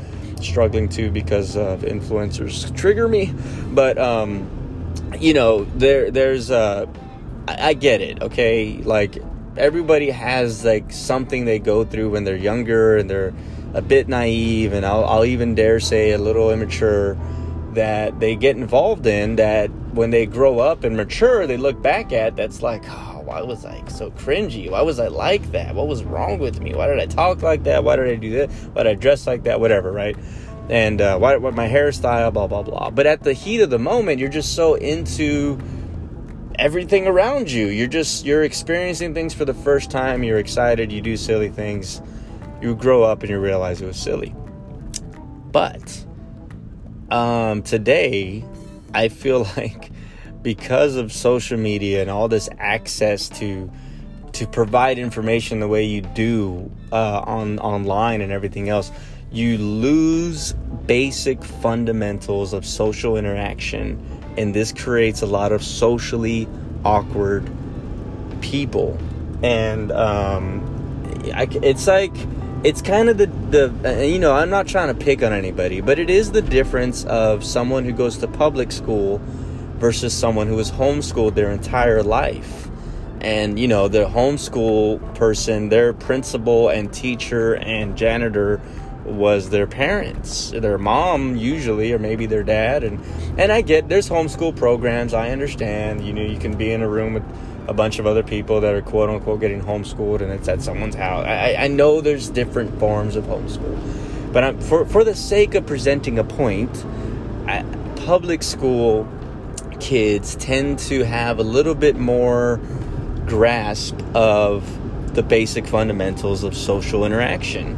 struggling 0.43 0.88
to 0.88 1.11
because 1.11 1.57
of 1.57 1.83
influencers 1.83 2.75
trigger 2.76 3.07
me 3.07 3.33
but 3.69 3.97
um 3.99 4.49
you 5.19 5.35
know, 5.35 5.64
there 5.64 6.11
there's 6.11 6.50
uh 6.50 6.87
I, 7.49 7.69
I 7.69 7.75
get 7.75 8.00
it, 8.00 8.23
okay? 8.23 8.79
Like 8.79 9.19
everybody 9.57 10.11
has 10.11 10.64
like 10.64 10.93
something 10.93 11.45
they 11.45 11.59
go 11.59 11.85
through 11.85 12.11
when 12.11 12.25
they're 12.25 12.37
younger 12.37 12.97
and 12.97 13.11
they're 13.11 13.35
a 13.75 13.83
bit 13.83 14.09
naive 14.09 14.73
and 14.73 14.85
I'll, 14.87 15.05
I'll 15.05 15.25
even 15.25 15.55
dare 15.55 15.81
say 15.81 16.12
a 16.12 16.19
little 16.19 16.50
immature 16.50 17.17
that 17.75 18.19
they 18.19 18.35
get 18.35 18.57
involved 18.57 19.07
in 19.07 19.37
that 19.37 19.69
when 19.93 20.11
they 20.11 20.26
grow 20.26 20.59
up 20.59 20.83
and 20.83 20.97
mature 20.97 21.47
they 21.47 21.57
look 21.57 21.81
back 21.81 22.12
at 22.12 22.35
that's 22.35 22.62
like 22.62 22.83
oh 22.88 23.23
why 23.25 23.43
was 23.43 23.64
i 23.64 23.81
so 23.87 24.11
cringy? 24.12 24.69
Why 24.71 24.83
was 24.83 24.99
i 24.99 25.07
like 25.07 25.52
that? 25.52 25.75
What 25.75 25.87
was 25.87 26.02
wrong 26.02 26.38
with 26.38 26.61
me? 26.61 26.75
Why 26.75 26.88
did 26.88 26.99
i 26.99 27.07
talk 27.07 27.43
like 27.43 27.62
that? 27.64 27.85
Why 27.85 27.97
did 27.97 28.09
i 28.09 28.17
do 28.17 28.31
that 28.38 28.50
why 28.73 28.83
did 28.85 28.90
i 28.90 28.95
dress 28.95 29.26
like 29.26 29.45
that? 29.45 29.61
Whatever 29.61 29.93
right 29.93 30.17
and 30.71 31.00
uh, 31.00 31.19
what 31.19 31.43
my 31.55 31.69
hairstyle, 31.69 32.33
blah 32.33 32.47
blah 32.47 32.62
blah. 32.62 32.91
But 32.91 33.07
at 33.07 33.25
the 33.25 33.33
heat 33.33 33.61
of 33.61 33.71
the 33.71 33.79
moment, 33.79 34.21
you're 34.21 34.29
just 34.29 34.55
so 34.55 34.75
into 34.75 35.59
everything 36.59 37.09
around 37.09 37.50
you. 37.50 37.67
You're 37.67 37.89
just 37.89 38.25
you're 38.25 38.45
experiencing 38.45 39.12
things 39.12 39.35
for 39.35 39.45
the 39.45 39.55
first 39.55 39.91
time. 39.91 40.23
You're 40.23 40.39
excited. 40.39 40.93
You 40.93 41.00
do 41.00 41.17
silly 41.17 41.49
things. 41.49 42.00
You 42.62 42.77
grow 42.77 43.03
up 43.03 43.23
and 43.23 43.31
you 43.31 43.41
realize 43.41 43.83
it 43.83 43.87
was 43.87 43.97
silly. 43.97 44.33
But 45.50 46.07
um, 47.11 47.62
today, 47.62 48.45
I 48.95 49.09
feel 49.09 49.41
like 49.57 49.91
because 50.41 50.95
of 50.95 51.12
social 51.12 51.59
media 51.59 52.00
and 52.00 52.11
all 52.11 52.29
this 52.29 52.49
access 52.59 53.29
to 53.41 53.71
to 54.35 54.47
provide 54.47 54.99
information 54.99 55.59
the 55.59 55.67
way 55.67 55.85
you 55.85 56.03
do 56.03 56.71
uh, 56.93 57.23
on 57.27 57.59
online 57.59 58.21
and 58.21 58.31
everything 58.31 58.69
else, 58.69 58.93
you 59.33 59.59
lose 59.59 60.55
basic 60.87 61.45
fundamentals 61.45 62.53
of 62.53 62.67
social 62.67 63.17
interaction, 63.17 64.01
and 64.37 64.55
this 64.55 64.73
creates 64.73 65.23
a 65.23 65.27
lot 65.27 65.53
of 65.53 65.63
socially 65.63 66.49
awkward 66.85 67.49
people. 68.41 68.99
And 69.43 69.93
um, 69.93 70.63
I, 71.35 71.49
it's 71.63 71.87
like 71.87 72.13
it's 72.65 72.83
kind 72.83 73.09
of 73.09 73.19
the 73.19 73.27
the 73.27 73.73
uh, 73.85 74.03
you 74.03 74.19
know 74.19 74.35
I'm 74.35 74.51
not 74.51 74.67
trying 74.67 74.89
to 74.89 75.05
pick 75.05 75.23
on 75.23 75.33
anybody, 75.33 75.81
but 75.81 75.99
it 75.99 76.11
is 76.11 76.33
the 76.33 76.43
difference 76.43 77.05
of 77.05 77.45
someone 77.45 77.85
who 77.85 77.93
goes 77.93 78.19
to 78.19 78.29
public 78.29 78.73
school 78.73 79.21
versus 79.77 80.13
someone 80.13 80.47
who 80.47 80.57
was 80.57 80.71
homeschooled 80.71 81.35
their 81.35 81.51
entire 81.51 82.03
life. 82.03 82.69
And 83.21 83.59
you 83.59 83.69
know, 83.69 83.89
the 83.89 84.07
homeschool 84.07 85.15
person, 85.15 85.69
their 85.69 85.93
principal 85.93 86.69
and 86.69 86.93
teacher 86.93 87.55
and 87.57 87.97
janitor 87.97 88.61
was 89.04 89.50
their 89.50 89.66
parents, 89.66 90.50
their 90.50 90.78
mom 90.78 91.37
usually, 91.37 91.92
or 91.92 91.99
maybe 91.99 92.26
their 92.26 92.42
dad. 92.42 92.85
And 92.85 93.00
and 93.38 93.50
I 93.50 93.61
get 93.62 93.88
there's 93.88 94.09
homeschool 94.09 94.57
programs. 94.57 95.14
I 95.14 95.30
understand. 95.30 96.04
You 96.07 96.12
know, 96.12 96.23
you 96.23 96.38
can 96.38 96.57
be 96.57 96.73
in 96.73 96.83
a 96.83 96.88
room 96.88 97.14
with 97.14 97.25
a 97.69 97.75
bunch 97.75 97.99
of 97.99 98.07
other 98.07 98.23
people 98.23 98.61
that 98.61 98.75
are 98.75 98.83
quote 98.83 99.11
unquote 99.11 99.40
getting 99.40 99.62
homeschooled, 99.62 100.21
and 100.21 100.33
it's 100.33 100.49
at 100.49 100.62
someone's 100.62 100.95
house. 100.95 101.25
I, 101.26 101.57
I 101.59 101.69
know 101.69 102.00
there's 102.00 102.28
different 102.28 102.78
forms 102.78 103.16
of 103.16 103.25
homeschool, 103.25 104.33
but 104.33 104.45
I'm, 104.45 104.61
for 104.61 104.85
for 104.85 105.04
the 105.04 105.14
sake 105.14 105.54
of 105.54 105.66
presenting 105.66 106.19
a 106.19 106.25
point, 106.25 106.85
I, 107.47 107.64
public 107.97 108.42
school 108.42 109.09
kids 109.80 110.37
tend 110.37 110.78
to 110.78 111.04
have 111.04 111.38
a 111.38 111.42
little 111.42 111.75
bit 111.75 111.97
more 111.97 112.61
grasp 113.26 113.97
of 114.14 114.76
the 115.14 115.23
basic 115.23 115.66
fundamentals 115.66 116.45
of 116.45 116.57
social 116.57 117.04
interaction 117.04 117.76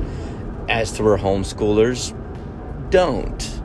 as 0.68 0.92
to 0.92 1.02
where 1.02 1.18
homeschoolers 1.18 2.18
don't. 2.90 3.60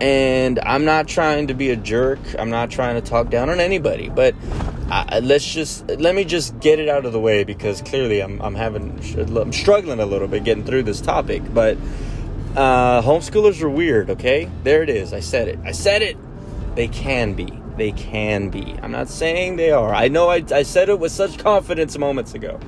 And 0.00 0.58
I'm 0.60 0.84
not 0.84 1.06
trying 1.06 1.46
to 1.48 1.54
be 1.54 1.70
a 1.70 1.76
jerk. 1.76 2.18
I'm 2.38 2.50
not 2.50 2.70
trying 2.70 3.00
to 3.00 3.00
talk 3.00 3.30
down 3.30 3.48
on 3.48 3.60
anybody, 3.60 4.08
but 4.08 4.34
I, 4.90 5.20
let's 5.20 5.50
just 5.50 5.88
let 5.88 6.14
me 6.14 6.24
just 6.24 6.58
get 6.60 6.78
it 6.78 6.88
out 6.88 7.06
of 7.06 7.12
the 7.12 7.20
way 7.20 7.44
because 7.44 7.80
clearly 7.80 8.20
I'm 8.20 8.40
I'm 8.42 8.54
having 8.54 9.00
I'm 9.18 9.52
struggling 9.52 10.00
a 10.00 10.06
little 10.06 10.28
bit 10.28 10.44
getting 10.44 10.64
through 10.64 10.82
this 10.82 11.00
topic. 11.00 11.42
But 11.54 11.78
uh, 12.56 13.02
homeschoolers 13.02 13.62
are 13.62 13.70
weird. 13.70 14.10
Okay, 14.10 14.50
there 14.62 14.82
it 14.82 14.88
is. 14.88 15.12
I 15.12 15.20
said 15.20 15.48
it. 15.48 15.58
I 15.64 15.72
said 15.72 16.02
it. 16.02 16.16
They 16.74 16.88
can 16.88 17.34
be. 17.34 17.52
They 17.76 17.92
can 17.92 18.50
be. 18.50 18.76
I'm 18.82 18.92
not 18.92 19.08
saying 19.08 19.56
they 19.56 19.70
are. 19.70 19.92
I 19.92 20.08
know 20.08 20.28
I, 20.28 20.44
I 20.52 20.62
said 20.62 20.88
it 20.88 20.98
with 20.98 21.12
such 21.12 21.38
confidence 21.38 21.98
moments 21.98 22.34
ago, 22.34 22.60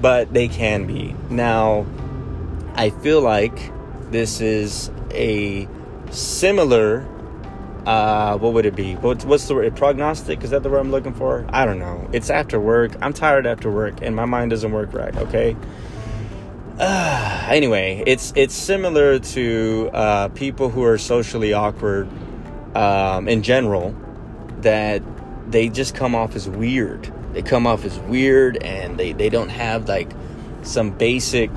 but 0.00 0.32
they 0.32 0.48
can 0.48 0.86
be. 0.86 1.14
Now, 1.30 1.86
I 2.78 2.90
feel 2.90 3.20
like 3.20 3.72
this 4.12 4.40
is 4.40 4.88
a 5.10 5.66
similar 6.12 7.00
uh, 7.86 8.38
what 8.38 8.52
would 8.52 8.66
it 8.66 8.76
be? 8.76 8.94
What's, 8.96 9.24
what's 9.24 9.48
the 9.48 9.54
word? 9.54 9.74
Prognostic? 9.74 10.44
Is 10.44 10.50
that 10.50 10.62
the 10.62 10.68
word 10.68 10.78
I'm 10.78 10.90
looking 10.90 11.14
for? 11.14 11.44
I 11.48 11.64
don't 11.64 11.80
know. 11.80 12.08
It's 12.12 12.30
after 12.30 12.60
work. 12.60 12.92
I'm 13.00 13.12
tired 13.12 13.46
after 13.46 13.68
work, 13.70 14.00
and 14.02 14.14
my 14.14 14.26
mind 14.26 14.50
doesn't 14.50 14.70
work 14.70 14.92
right. 14.92 15.16
Okay. 15.16 15.56
Uh, 16.78 17.46
anyway, 17.50 18.04
it's 18.06 18.32
it's 18.36 18.54
similar 18.54 19.18
to 19.18 19.90
uh, 19.92 20.28
people 20.28 20.68
who 20.68 20.84
are 20.84 20.98
socially 20.98 21.52
awkward 21.52 22.08
um, 22.76 23.26
in 23.26 23.42
general. 23.42 23.96
That 24.60 25.02
they 25.50 25.68
just 25.68 25.96
come 25.96 26.14
off 26.14 26.36
as 26.36 26.48
weird. 26.48 27.12
They 27.32 27.42
come 27.42 27.66
off 27.66 27.84
as 27.84 27.98
weird, 28.00 28.62
and 28.62 28.98
they 28.98 29.14
they 29.14 29.30
don't 29.30 29.48
have 29.48 29.88
like 29.88 30.12
some 30.62 30.90
basic 30.90 31.50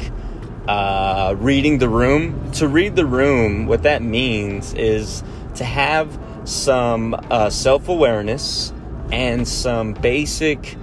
uh, 0.72 1.36
reading 1.38 1.80
the 1.80 1.90
room. 1.90 2.50
To 2.54 2.68
read 2.68 2.96
the 2.96 3.06
room, 3.06 3.66
what 3.66 3.84
that 3.84 4.02
means 4.02 4.74
is 4.76 5.22
to 5.56 5.66
have 5.66 6.18
some 6.46 7.14
uh, 7.30 7.50
self 7.50 7.90
awareness 7.90 8.72
and 9.12 9.46
some 9.46 9.94
basic 9.94 10.78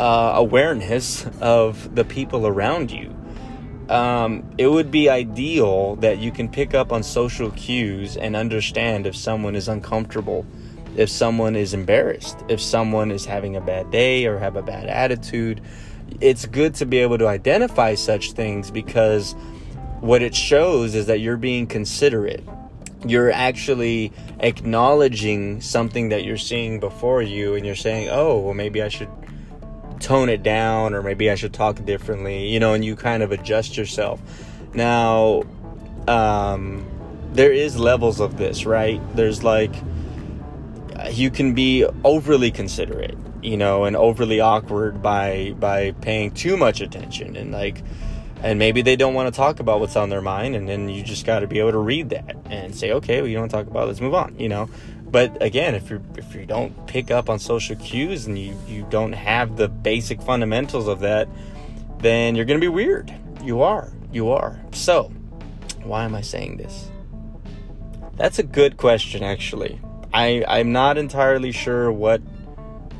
uh, 0.00 0.32
awareness 0.34 1.26
of 1.40 1.94
the 1.94 2.04
people 2.04 2.44
around 2.44 2.90
you. 2.90 3.14
Um, 3.88 4.42
it 4.58 4.66
would 4.66 4.90
be 4.90 5.08
ideal 5.08 5.94
that 5.96 6.18
you 6.18 6.32
can 6.32 6.48
pick 6.48 6.74
up 6.74 6.90
on 6.90 7.04
social 7.04 7.52
cues 7.52 8.16
and 8.16 8.34
understand 8.34 9.06
if 9.06 9.14
someone 9.14 9.54
is 9.54 9.68
uncomfortable, 9.68 10.44
if 10.96 11.08
someone 11.08 11.54
is 11.54 11.72
embarrassed, 11.72 12.36
if 12.48 12.60
someone 12.60 13.12
is 13.12 13.26
having 13.26 13.54
a 13.54 13.60
bad 13.60 13.92
day 13.92 14.26
or 14.26 14.40
have 14.40 14.56
a 14.56 14.62
bad 14.62 14.88
attitude. 14.88 15.60
It's 16.20 16.46
good 16.46 16.74
to 16.76 16.86
be 16.86 16.98
able 16.98 17.18
to 17.18 17.26
identify 17.26 17.94
such 17.94 18.32
things 18.32 18.70
because 18.70 19.34
what 20.00 20.22
it 20.22 20.34
shows 20.34 20.94
is 20.94 21.06
that 21.06 21.20
you're 21.20 21.36
being 21.36 21.66
considerate. 21.66 22.44
You're 23.06 23.30
actually 23.30 24.12
acknowledging 24.40 25.60
something 25.60 26.10
that 26.10 26.24
you're 26.24 26.36
seeing 26.36 26.80
before 26.80 27.22
you 27.22 27.54
and 27.54 27.64
you're 27.64 27.74
saying 27.74 28.08
oh 28.10 28.38
well 28.38 28.52
maybe 28.52 28.82
i 28.82 28.88
should 28.88 29.08
tone 29.98 30.28
it 30.28 30.42
down 30.42 30.92
or 30.92 31.02
maybe 31.02 31.30
i 31.30 31.34
should 31.34 31.54
talk 31.54 31.82
differently 31.86 32.46
you 32.48 32.60
know 32.60 32.74
and 32.74 32.84
you 32.84 32.94
kind 32.94 33.22
of 33.22 33.32
adjust 33.32 33.76
yourself. 33.76 34.20
Now 34.74 35.44
um, 36.06 36.86
there 37.32 37.52
is 37.52 37.78
levels 37.78 38.20
of 38.20 38.36
this 38.36 38.66
right? 38.66 39.00
There's 39.16 39.42
like 39.42 39.74
you 41.10 41.30
can 41.30 41.54
be 41.54 41.86
overly 42.04 42.50
considerate 42.50 43.16
you 43.46 43.56
know 43.56 43.84
and 43.84 43.94
overly 43.94 44.40
awkward 44.40 45.00
by 45.00 45.54
by 45.60 45.92
paying 46.00 46.32
too 46.32 46.56
much 46.56 46.80
attention 46.80 47.36
and 47.36 47.52
like 47.52 47.80
and 48.42 48.58
maybe 48.58 48.82
they 48.82 48.96
don't 48.96 49.14
want 49.14 49.32
to 49.32 49.36
talk 49.36 49.60
about 49.60 49.78
what's 49.78 49.94
on 49.94 50.10
their 50.10 50.20
mind 50.20 50.56
and 50.56 50.68
then 50.68 50.88
you 50.88 51.02
just 51.02 51.24
got 51.24 51.40
to 51.40 51.46
be 51.46 51.60
able 51.60 51.70
to 51.70 51.78
read 51.78 52.10
that 52.10 52.36
and 52.46 52.74
say 52.74 52.90
okay 52.92 53.20
well 53.20 53.28
you 53.28 53.36
don't 53.36 53.48
talk 53.48 53.68
about 53.68 53.84
it, 53.84 53.86
let's 53.86 54.00
move 54.00 54.14
on 54.14 54.36
you 54.38 54.48
know? 54.48 54.68
But 55.08 55.40
again 55.40 55.76
if 55.76 55.88
you 55.88 56.02
if 56.18 56.34
you 56.34 56.44
don't 56.44 56.86
pick 56.88 57.12
up 57.12 57.30
on 57.30 57.38
social 57.38 57.76
cues 57.76 58.26
and 58.26 58.36
you 58.36 58.58
you 58.66 58.84
don't 58.90 59.12
have 59.12 59.56
the 59.56 59.68
basic 59.68 60.20
fundamentals 60.20 60.88
of 60.88 60.98
that 61.00 61.28
then 61.98 62.34
you're 62.34 62.44
going 62.44 62.60
to 62.60 62.64
be 62.64 62.68
weird. 62.68 63.14
You 63.42 63.62
are. 63.62 63.90
You 64.12 64.30
are. 64.30 64.60
So 64.72 65.12
why 65.84 66.04
am 66.04 66.16
i 66.16 66.20
saying 66.20 66.56
this? 66.56 66.90
That's 68.16 68.40
a 68.40 68.42
good 68.42 68.76
question 68.76 69.22
actually. 69.22 69.80
I 70.12 70.44
i'm 70.48 70.72
not 70.72 70.98
entirely 70.98 71.52
sure 71.52 71.92
what 71.92 72.20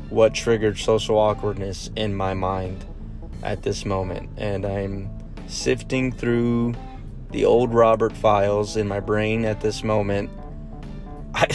what 0.09 0.33
triggered 0.33 0.77
social 0.77 1.17
awkwardness 1.17 1.89
in 1.95 2.15
my 2.15 2.33
mind 2.33 2.85
at 3.43 3.63
this 3.63 3.85
moment 3.85 4.29
and 4.37 4.65
i'm 4.65 5.09
sifting 5.47 6.11
through 6.11 6.73
the 7.31 7.45
old 7.45 7.73
Robert 7.73 8.13
files 8.13 8.77
in 8.77 8.87
my 8.87 8.99
brain 8.99 9.45
at 9.45 9.61
this 9.61 9.83
moment. 9.83 10.29
I, 11.33 11.47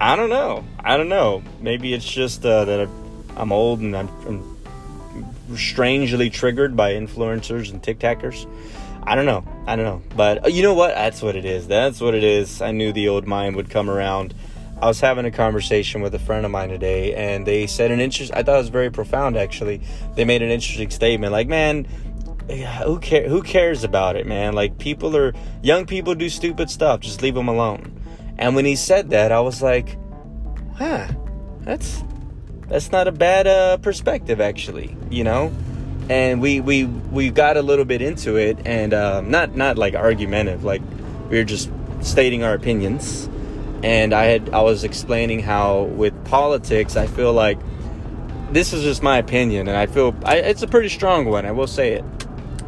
I 0.00 0.16
don't 0.16 0.30
know. 0.30 0.64
I 0.78 0.96
don't 0.96 1.08
know. 1.08 1.42
Maybe 1.60 1.94
it's 1.94 2.08
just 2.08 2.44
uh, 2.44 2.64
that 2.66 2.88
I'm 3.36 3.52
old 3.52 3.80
and 3.80 3.96
I'm, 3.96 4.08
I'm, 4.26 4.58
strangely 5.56 6.28
triggered 6.28 6.76
by 6.76 6.92
influencers 6.92 7.72
and 7.72 7.82
TikTokers. 7.82 8.46
I 9.02 9.14
don't 9.14 9.24
know. 9.24 9.42
I 9.66 9.76
don't 9.76 9.86
know. 9.86 10.02
But 10.14 10.44
uh, 10.44 10.48
you 10.48 10.62
know 10.62 10.74
what? 10.74 10.94
That's 10.94 11.22
what 11.22 11.36
it 11.36 11.46
is. 11.46 11.66
That's 11.66 12.00
what 12.02 12.14
it 12.14 12.22
is. 12.22 12.60
I 12.60 12.72
knew 12.72 12.92
the 12.92 13.08
old 13.08 13.26
mind 13.26 13.56
would 13.56 13.70
come 13.70 13.88
around. 13.88 14.34
I 14.80 14.86
was 14.86 15.00
having 15.00 15.24
a 15.24 15.30
conversation 15.30 16.02
with 16.02 16.14
a 16.14 16.18
friend 16.18 16.44
of 16.44 16.52
mine 16.52 16.68
today, 16.68 17.14
and 17.14 17.46
they 17.46 17.66
said 17.66 17.90
an 17.90 18.00
interest. 18.00 18.32
I 18.32 18.42
thought 18.42 18.56
it 18.56 18.58
was 18.58 18.68
very 18.68 18.90
profound. 18.90 19.36
Actually, 19.36 19.80
they 20.14 20.24
made 20.24 20.40
an 20.40 20.50
interesting 20.50 20.90
statement. 20.90 21.32
Like, 21.32 21.48
man, 21.48 21.86
who 22.48 22.98
care 22.98 23.28
who 23.28 23.42
cares 23.42 23.84
about 23.84 24.16
it 24.16 24.26
man 24.26 24.54
like 24.54 24.78
people 24.78 25.14
are 25.14 25.34
young 25.62 25.84
people 25.84 26.14
do 26.14 26.30
stupid 26.30 26.70
stuff 26.70 27.00
just 27.00 27.20
leave 27.20 27.34
them 27.34 27.46
alone 27.46 28.00
and 28.38 28.56
when 28.56 28.64
he 28.64 28.74
said 28.74 29.10
that 29.10 29.30
i 29.30 29.38
was 29.38 29.60
like 29.60 29.98
huh 30.76 31.06
that's 31.60 32.02
that's 32.68 32.90
not 32.90 33.06
a 33.06 33.12
bad 33.12 33.46
uh, 33.46 33.76
perspective 33.78 34.40
actually 34.40 34.96
you 35.10 35.22
know 35.22 35.52
and 36.08 36.40
we 36.40 36.60
we 36.60 36.84
we 36.84 37.30
got 37.30 37.58
a 37.58 37.62
little 37.62 37.84
bit 37.84 38.00
into 38.00 38.36
it 38.36 38.58
and 38.64 38.94
um, 38.94 39.30
not 39.30 39.54
not 39.54 39.76
like 39.76 39.94
argumentative 39.94 40.64
like 40.64 40.80
we 41.28 41.36
were 41.36 41.44
just 41.44 41.70
stating 42.00 42.42
our 42.42 42.54
opinions 42.54 43.28
and 43.82 44.12
i 44.12 44.24
had 44.24 44.50
i 44.50 44.60
was 44.60 44.84
explaining 44.84 45.40
how 45.40 45.82
with 45.82 46.12
politics 46.24 46.96
i 46.96 47.06
feel 47.06 47.32
like 47.32 47.58
this 48.50 48.72
is 48.72 48.82
just 48.82 49.02
my 49.02 49.18
opinion 49.18 49.68
and 49.68 49.76
i 49.76 49.86
feel 49.86 50.16
I, 50.24 50.36
it's 50.36 50.62
a 50.62 50.66
pretty 50.66 50.88
strong 50.88 51.26
one 51.26 51.46
i 51.46 51.52
will 51.52 51.66
say 51.66 51.92
it 51.92 52.04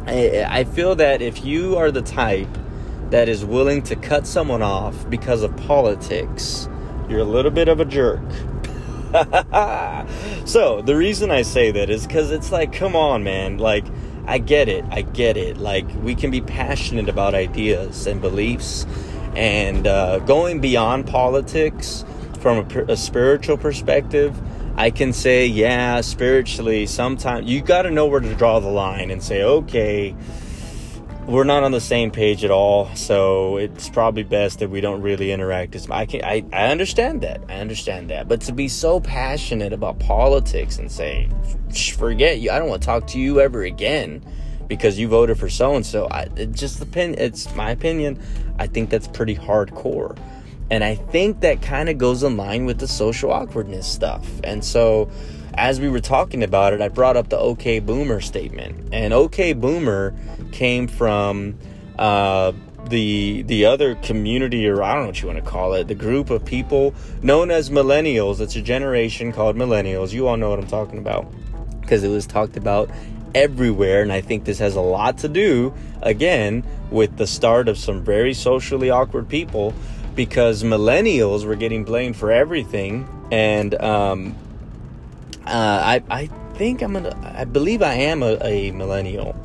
I, 0.05 0.45
I 0.49 0.63
feel 0.63 0.95
that 0.95 1.21
if 1.21 1.45
you 1.45 1.77
are 1.77 1.91
the 1.91 2.01
type 2.01 2.47
that 3.11 3.29
is 3.29 3.45
willing 3.45 3.83
to 3.83 3.95
cut 3.95 4.25
someone 4.25 4.61
off 4.61 5.09
because 5.09 5.43
of 5.43 5.55
politics, 5.57 6.67
you're 7.07 7.19
a 7.19 7.25
little 7.25 7.51
bit 7.51 7.67
of 7.67 7.79
a 7.79 7.85
jerk. 7.85 8.21
so, 10.47 10.81
the 10.81 10.95
reason 10.95 11.29
I 11.29 11.43
say 11.43 11.71
that 11.71 11.89
is 11.89 12.07
because 12.07 12.31
it's 12.31 12.51
like, 12.51 12.73
come 12.73 12.95
on, 12.95 13.23
man. 13.23 13.57
Like, 13.57 13.85
I 14.25 14.37
get 14.37 14.69
it. 14.69 14.85
I 14.89 15.01
get 15.01 15.37
it. 15.37 15.57
Like, 15.57 15.87
we 16.01 16.15
can 16.15 16.31
be 16.31 16.41
passionate 16.41 17.09
about 17.09 17.35
ideas 17.35 18.07
and 18.07 18.21
beliefs 18.21 18.85
and 19.35 19.87
uh, 19.87 20.19
going 20.19 20.59
beyond 20.59 21.07
politics 21.07 22.03
from 22.39 22.65
a, 22.71 22.83
a 22.93 22.97
spiritual 22.97 23.57
perspective. 23.57 24.39
I 24.77 24.89
can 24.89 25.13
say, 25.13 25.45
yeah, 25.45 26.01
spiritually, 26.01 26.85
sometimes 26.85 27.49
you 27.49 27.61
got 27.61 27.83
to 27.83 27.91
know 27.91 28.07
where 28.07 28.19
to 28.19 28.35
draw 28.35 28.59
the 28.59 28.69
line 28.69 29.11
and 29.11 29.21
say, 29.21 29.43
okay, 29.43 30.15
we're 31.27 31.43
not 31.43 31.63
on 31.63 31.71
the 31.71 31.81
same 31.81 32.09
page 32.09 32.43
at 32.43 32.51
all, 32.51 32.93
so 32.95 33.57
it's 33.57 33.89
probably 33.89 34.23
best 34.23 34.59
that 34.59 34.69
we 34.69 34.81
don't 34.81 35.01
really 35.01 35.31
interact 35.31 35.75
as. 35.75 35.89
I 35.89 36.05
can 36.05 36.23
I, 36.23 36.43
I 36.51 36.71
understand 36.71 37.21
that. 37.21 37.41
I 37.47 37.55
understand 37.55 38.09
that. 38.09 38.27
But 38.27 38.41
to 38.41 38.53
be 38.53 38.67
so 38.67 38.99
passionate 38.99 39.71
about 39.71 39.99
politics 39.99 40.77
and 40.79 40.91
say, 40.91 41.29
forget 41.97 42.39
you, 42.39 42.49
I 42.49 42.57
don't 42.57 42.69
want 42.69 42.81
to 42.81 42.85
talk 42.85 43.07
to 43.07 43.19
you 43.19 43.39
ever 43.39 43.63
again 43.63 44.23
because 44.71 44.97
you 44.97 45.09
voted 45.09 45.37
for 45.37 45.49
so 45.49 45.75
and 45.75 45.85
so. 45.85 46.07
It 46.37 46.53
just 46.53 46.79
depend. 46.79 47.19
It's 47.19 47.53
my 47.55 47.71
opinion. 47.71 48.17
I 48.57 48.67
think 48.67 48.89
that's 48.89 49.05
pretty 49.05 49.35
hardcore, 49.35 50.17
and 50.69 50.81
I 50.81 50.95
think 50.95 51.41
that 51.41 51.61
kind 51.61 51.89
of 51.89 51.97
goes 51.97 52.23
in 52.23 52.37
line 52.37 52.63
with 52.63 52.79
the 52.79 52.87
social 52.87 53.33
awkwardness 53.33 53.85
stuff. 53.85 54.25
And 54.45 54.63
so, 54.63 55.11
as 55.55 55.81
we 55.81 55.89
were 55.89 55.99
talking 55.99 56.41
about 56.41 56.71
it, 56.71 56.79
I 56.79 56.87
brought 56.87 57.17
up 57.17 57.27
the 57.27 57.37
OK 57.37 57.79
Boomer 57.79 58.21
statement, 58.21 58.93
and 58.93 59.13
OK 59.13 59.51
Boomer 59.51 60.15
came 60.53 60.87
from 60.87 61.59
uh, 61.99 62.53
the 62.87 63.41
the 63.41 63.65
other 63.65 63.95
community, 63.95 64.69
or 64.69 64.81
I 64.81 64.93
don't 64.93 65.01
know 65.01 65.07
what 65.07 65.21
you 65.21 65.27
want 65.27 65.43
to 65.43 65.51
call 65.51 65.73
it, 65.73 65.89
the 65.89 65.95
group 65.95 66.29
of 66.29 66.45
people 66.45 66.95
known 67.21 67.51
as 67.51 67.69
millennials. 67.69 68.39
It's 68.39 68.55
a 68.55 68.61
generation 68.61 69.33
called 69.33 69.57
millennials. 69.57 70.13
You 70.13 70.29
all 70.29 70.37
know 70.37 70.49
what 70.49 70.59
I'm 70.59 70.67
talking 70.67 70.97
about 70.97 71.29
because 71.81 72.05
it 72.05 72.09
was 72.09 72.25
talked 72.25 72.55
about 72.55 72.89
everywhere, 73.33 74.01
and 74.01 74.11
I 74.11 74.21
think 74.21 74.45
this 74.45 74.59
has 74.59 74.75
a 74.75 74.81
lot 74.81 75.19
to 75.19 75.29
do 75.29 75.73
again 76.01 76.63
with 76.89 77.17
the 77.17 77.27
start 77.27 77.67
of 77.67 77.77
some 77.77 78.03
very 78.03 78.33
socially 78.33 78.89
awkward 78.89 79.29
people 79.29 79.73
because 80.15 80.63
millennials 80.63 81.45
were 81.45 81.55
getting 81.55 81.83
blamed 81.83 82.17
for 82.17 82.31
everything 82.31 83.07
and 83.31 83.73
um, 83.81 84.35
uh, 85.45 85.99
I, 85.99 86.03
I 86.09 86.25
think 86.55 86.81
I'm 86.81 86.93
gonna 86.93 87.17
I 87.37 87.45
believe 87.45 87.81
I 87.81 87.93
am 87.93 88.21
a, 88.23 88.37
a 88.43 88.71
millennial 88.71 89.35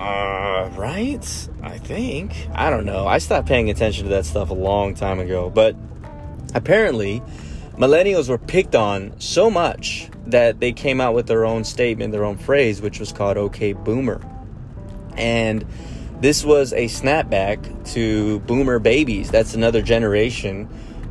uh, 0.00 0.70
right? 0.76 1.48
I 1.62 1.76
think. 1.76 2.48
I 2.54 2.70
don't 2.70 2.86
know. 2.86 3.06
I 3.06 3.18
stopped 3.18 3.46
paying 3.46 3.68
attention 3.68 4.04
to 4.04 4.10
that 4.10 4.24
stuff 4.24 4.48
a 4.48 4.54
long 4.54 4.94
time 4.94 5.18
ago. 5.20 5.50
But 5.50 5.76
apparently, 6.54 7.22
millennials 7.76 8.30
were 8.30 8.38
picked 8.38 8.74
on 8.74 9.18
so 9.20 9.50
much 9.50 10.08
that 10.30 10.60
they 10.60 10.72
came 10.72 11.00
out 11.00 11.14
with 11.14 11.26
their 11.26 11.44
own 11.44 11.64
statement, 11.64 12.12
their 12.12 12.24
own 12.24 12.38
phrase, 12.38 12.80
which 12.80 12.98
was 13.00 13.12
called 13.12 13.36
OK 13.36 13.72
Boomer. 13.72 14.20
And 15.16 15.64
this 16.20 16.44
was 16.44 16.72
a 16.72 16.84
snapback 16.86 17.92
to 17.92 18.40
boomer 18.40 18.78
babies. 18.78 19.30
That's 19.30 19.54
another 19.54 19.82
generation. 19.82 20.68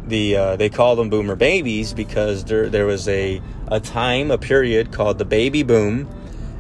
The 0.08 0.36
uh, 0.36 0.56
they 0.56 0.70
call 0.70 0.96
them 0.96 1.10
boomer 1.10 1.36
babies 1.36 1.94
because 1.94 2.44
there 2.46 2.70
there 2.70 2.86
was 2.86 3.08
a 3.08 3.42
a 3.68 3.80
time, 3.80 4.32
a 4.32 4.38
period 4.38 4.92
called 4.92 5.18
the 5.18 5.26
baby 5.26 5.64
boom, 5.64 6.08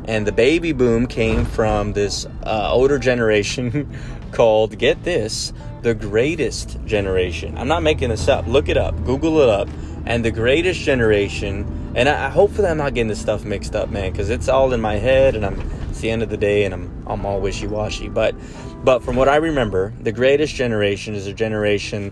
and 0.06 0.26
the 0.26 0.32
baby 0.32 0.72
boom 0.72 1.08
came 1.08 1.46
from 1.46 1.94
this 1.94 2.26
uh, 2.44 2.70
older 2.72 3.00
generation 3.00 3.96
called, 4.32 4.78
get 4.78 5.04
this, 5.04 5.54
the 5.82 5.94
greatest 5.94 6.84
generation. 6.86 7.58
I'm 7.58 7.68
not 7.68 7.84
making 7.84 8.10
this 8.10 8.28
up. 8.28 8.48
Look 8.48 8.70
it 8.70 8.78
up, 8.78 8.96
Google 9.06 9.40
it 9.42 9.50
up. 9.50 9.70
And 10.10 10.26
the 10.26 10.32
greatest 10.32 10.82
generation, 10.82 11.94
and 11.96 12.10
I, 12.10 12.30
hopefully 12.30 12.68
I'm 12.68 12.78
not 12.78 12.94
getting 12.94 13.08
this 13.08 13.22
stuff 13.22 13.46
mixed 13.46 13.76
up, 13.76 13.90
man, 13.90 14.12
because 14.12 14.30
it's 14.30 14.50
all 14.50 14.74
in 14.74 14.82
my 14.82 14.96
head, 14.96 15.36
and 15.36 15.46
I'm 15.46 15.58
it's 15.90 16.02
the 16.02 16.10
end 16.10 16.22
of 16.22 16.30
the 16.30 16.38
day, 16.38 16.66
and 16.66 16.74
I'm 16.74 17.08
I'm 17.08 17.26
all 17.26 17.40
wishy 17.40 17.68
washy. 17.68 18.10
But 18.10 18.36
but 18.84 19.04
from 19.04 19.16
what 19.16 19.30
I 19.30 19.38
remember, 19.38 19.94
the 20.02 20.12
greatest 20.12 20.54
generation 20.56 21.16
is 21.16 21.28
a 21.28 21.34
generation 21.34 22.12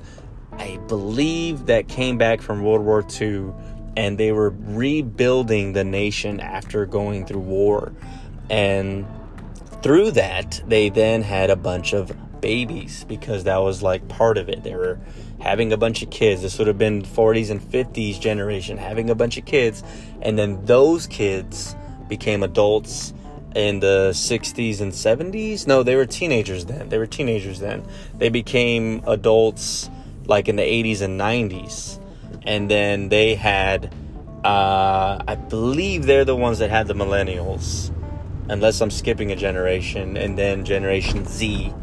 I 0.53 0.77
believe 0.87 1.65
that 1.67 1.87
came 1.87 2.17
back 2.17 2.41
from 2.41 2.63
World 2.63 2.85
War 2.85 3.05
II 3.19 3.51
and 3.95 4.17
they 4.17 4.31
were 4.31 4.51
rebuilding 4.51 5.73
the 5.73 5.83
nation 5.83 6.39
after 6.39 6.85
going 6.85 7.25
through 7.25 7.39
war. 7.39 7.93
And 8.49 9.07
through 9.81 10.11
that, 10.11 10.61
they 10.67 10.89
then 10.89 11.23
had 11.23 11.49
a 11.49 11.55
bunch 11.55 11.93
of 11.93 12.15
babies 12.41 13.03
because 13.05 13.43
that 13.45 13.57
was 13.57 13.81
like 13.81 14.07
part 14.07 14.37
of 14.37 14.49
it. 14.49 14.63
They 14.63 14.75
were 14.75 14.99
having 15.39 15.71
a 15.71 15.77
bunch 15.77 16.01
of 16.03 16.09
kids. 16.09 16.41
This 16.41 16.57
would 16.57 16.67
have 16.67 16.77
been 16.77 17.03
40s 17.03 17.49
and 17.49 17.61
50s 17.61 18.19
generation 18.19 18.77
having 18.77 19.09
a 19.09 19.15
bunch 19.15 19.37
of 19.37 19.45
kids. 19.45 19.83
And 20.21 20.37
then 20.37 20.65
those 20.65 21.07
kids 21.07 21.75
became 22.07 22.43
adults 22.43 23.13
in 23.55 23.79
the 23.79 24.11
60s 24.13 24.81
and 24.81 24.91
70s. 24.91 25.67
No, 25.67 25.83
they 25.83 25.95
were 25.95 26.05
teenagers 26.05 26.65
then. 26.65 26.89
They 26.89 26.97
were 26.97 27.07
teenagers 27.07 27.59
then. 27.59 27.85
They 28.15 28.29
became 28.29 29.03
adults 29.07 29.89
like 30.25 30.47
in 30.47 30.55
the 30.55 30.63
80s 30.63 31.01
and 31.01 31.19
90s 31.19 31.99
and 32.47 32.71
then 32.71 33.09
they 33.09 33.35
had 33.35 33.93
uh, 34.43 35.21
I 35.27 35.35
believe 35.35 36.05
they're 36.05 36.23
the 36.23 36.35
ones 36.35 36.59
that 36.59 36.69
had 36.69 36.87
the 36.87 36.93
millennials, 36.93 37.91
unless 38.49 38.79
I'm 38.79 38.91
skipping 38.91 39.31
a 39.31 39.35
generation, 39.35 40.15
and 40.15 40.37
then 40.37 40.63
Generation 40.63 41.25
Z. 41.25 41.73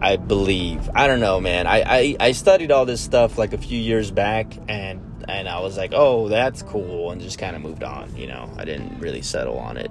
I 0.00 0.16
believe. 0.16 0.88
I 0.94 1.06
don't 1.06 1.20
know, 1.20 1.40
man. 1.40 1.66
I, 1.66 1.82
I, 1.82 2.16
I 2.20 2.32
studied 2.32 2.70
all 2.70 2.86
this 2.86 3.00
stuff 3.00 3.36
like 3.38 3.52
a 3.52 3.58
few 3.58 3.78
years 3.78 4.10
back, 4.10 4.56
and 4.68 5.24
and 5.28 5.48
I 5.48 5.60
was 5.60 5.76
like, 5.76 5.92
oh, 5.94 6.28
that's 6.28 6.62
cool, 6.62 7.10
and 7.10 7.20
just 7.20 7.38
kind 7.38 7.54
of 7.54 7.62
moved 7.62 7.82
on. 7.82 8.16
You 8.16 8.26
know, 8.26 8.50
I 8.56 8.64
didn't 8.64 8.98
really 8.98 9.22
settle 9.22 9.58
on 9.58 9.76
it. 9.76 9.90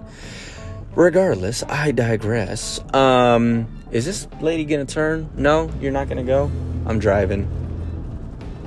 Regardless, 0.96 1.64
I 1.64 1.92
digress. 1.92 2.80
Um, 2.94 3.68
is 3.92 4.06
this 4.06 4.28
lady 4.42 4.66
gonna 4.66 4.86
turn? 4.86 5.30
No, 5.36 5.72
you're 5.80 5.92
not 5.92 6.10
gonna 6.10 6.24
go. 6.24 6.52
I'm 6.86 7.00
driving. 7.00 7.48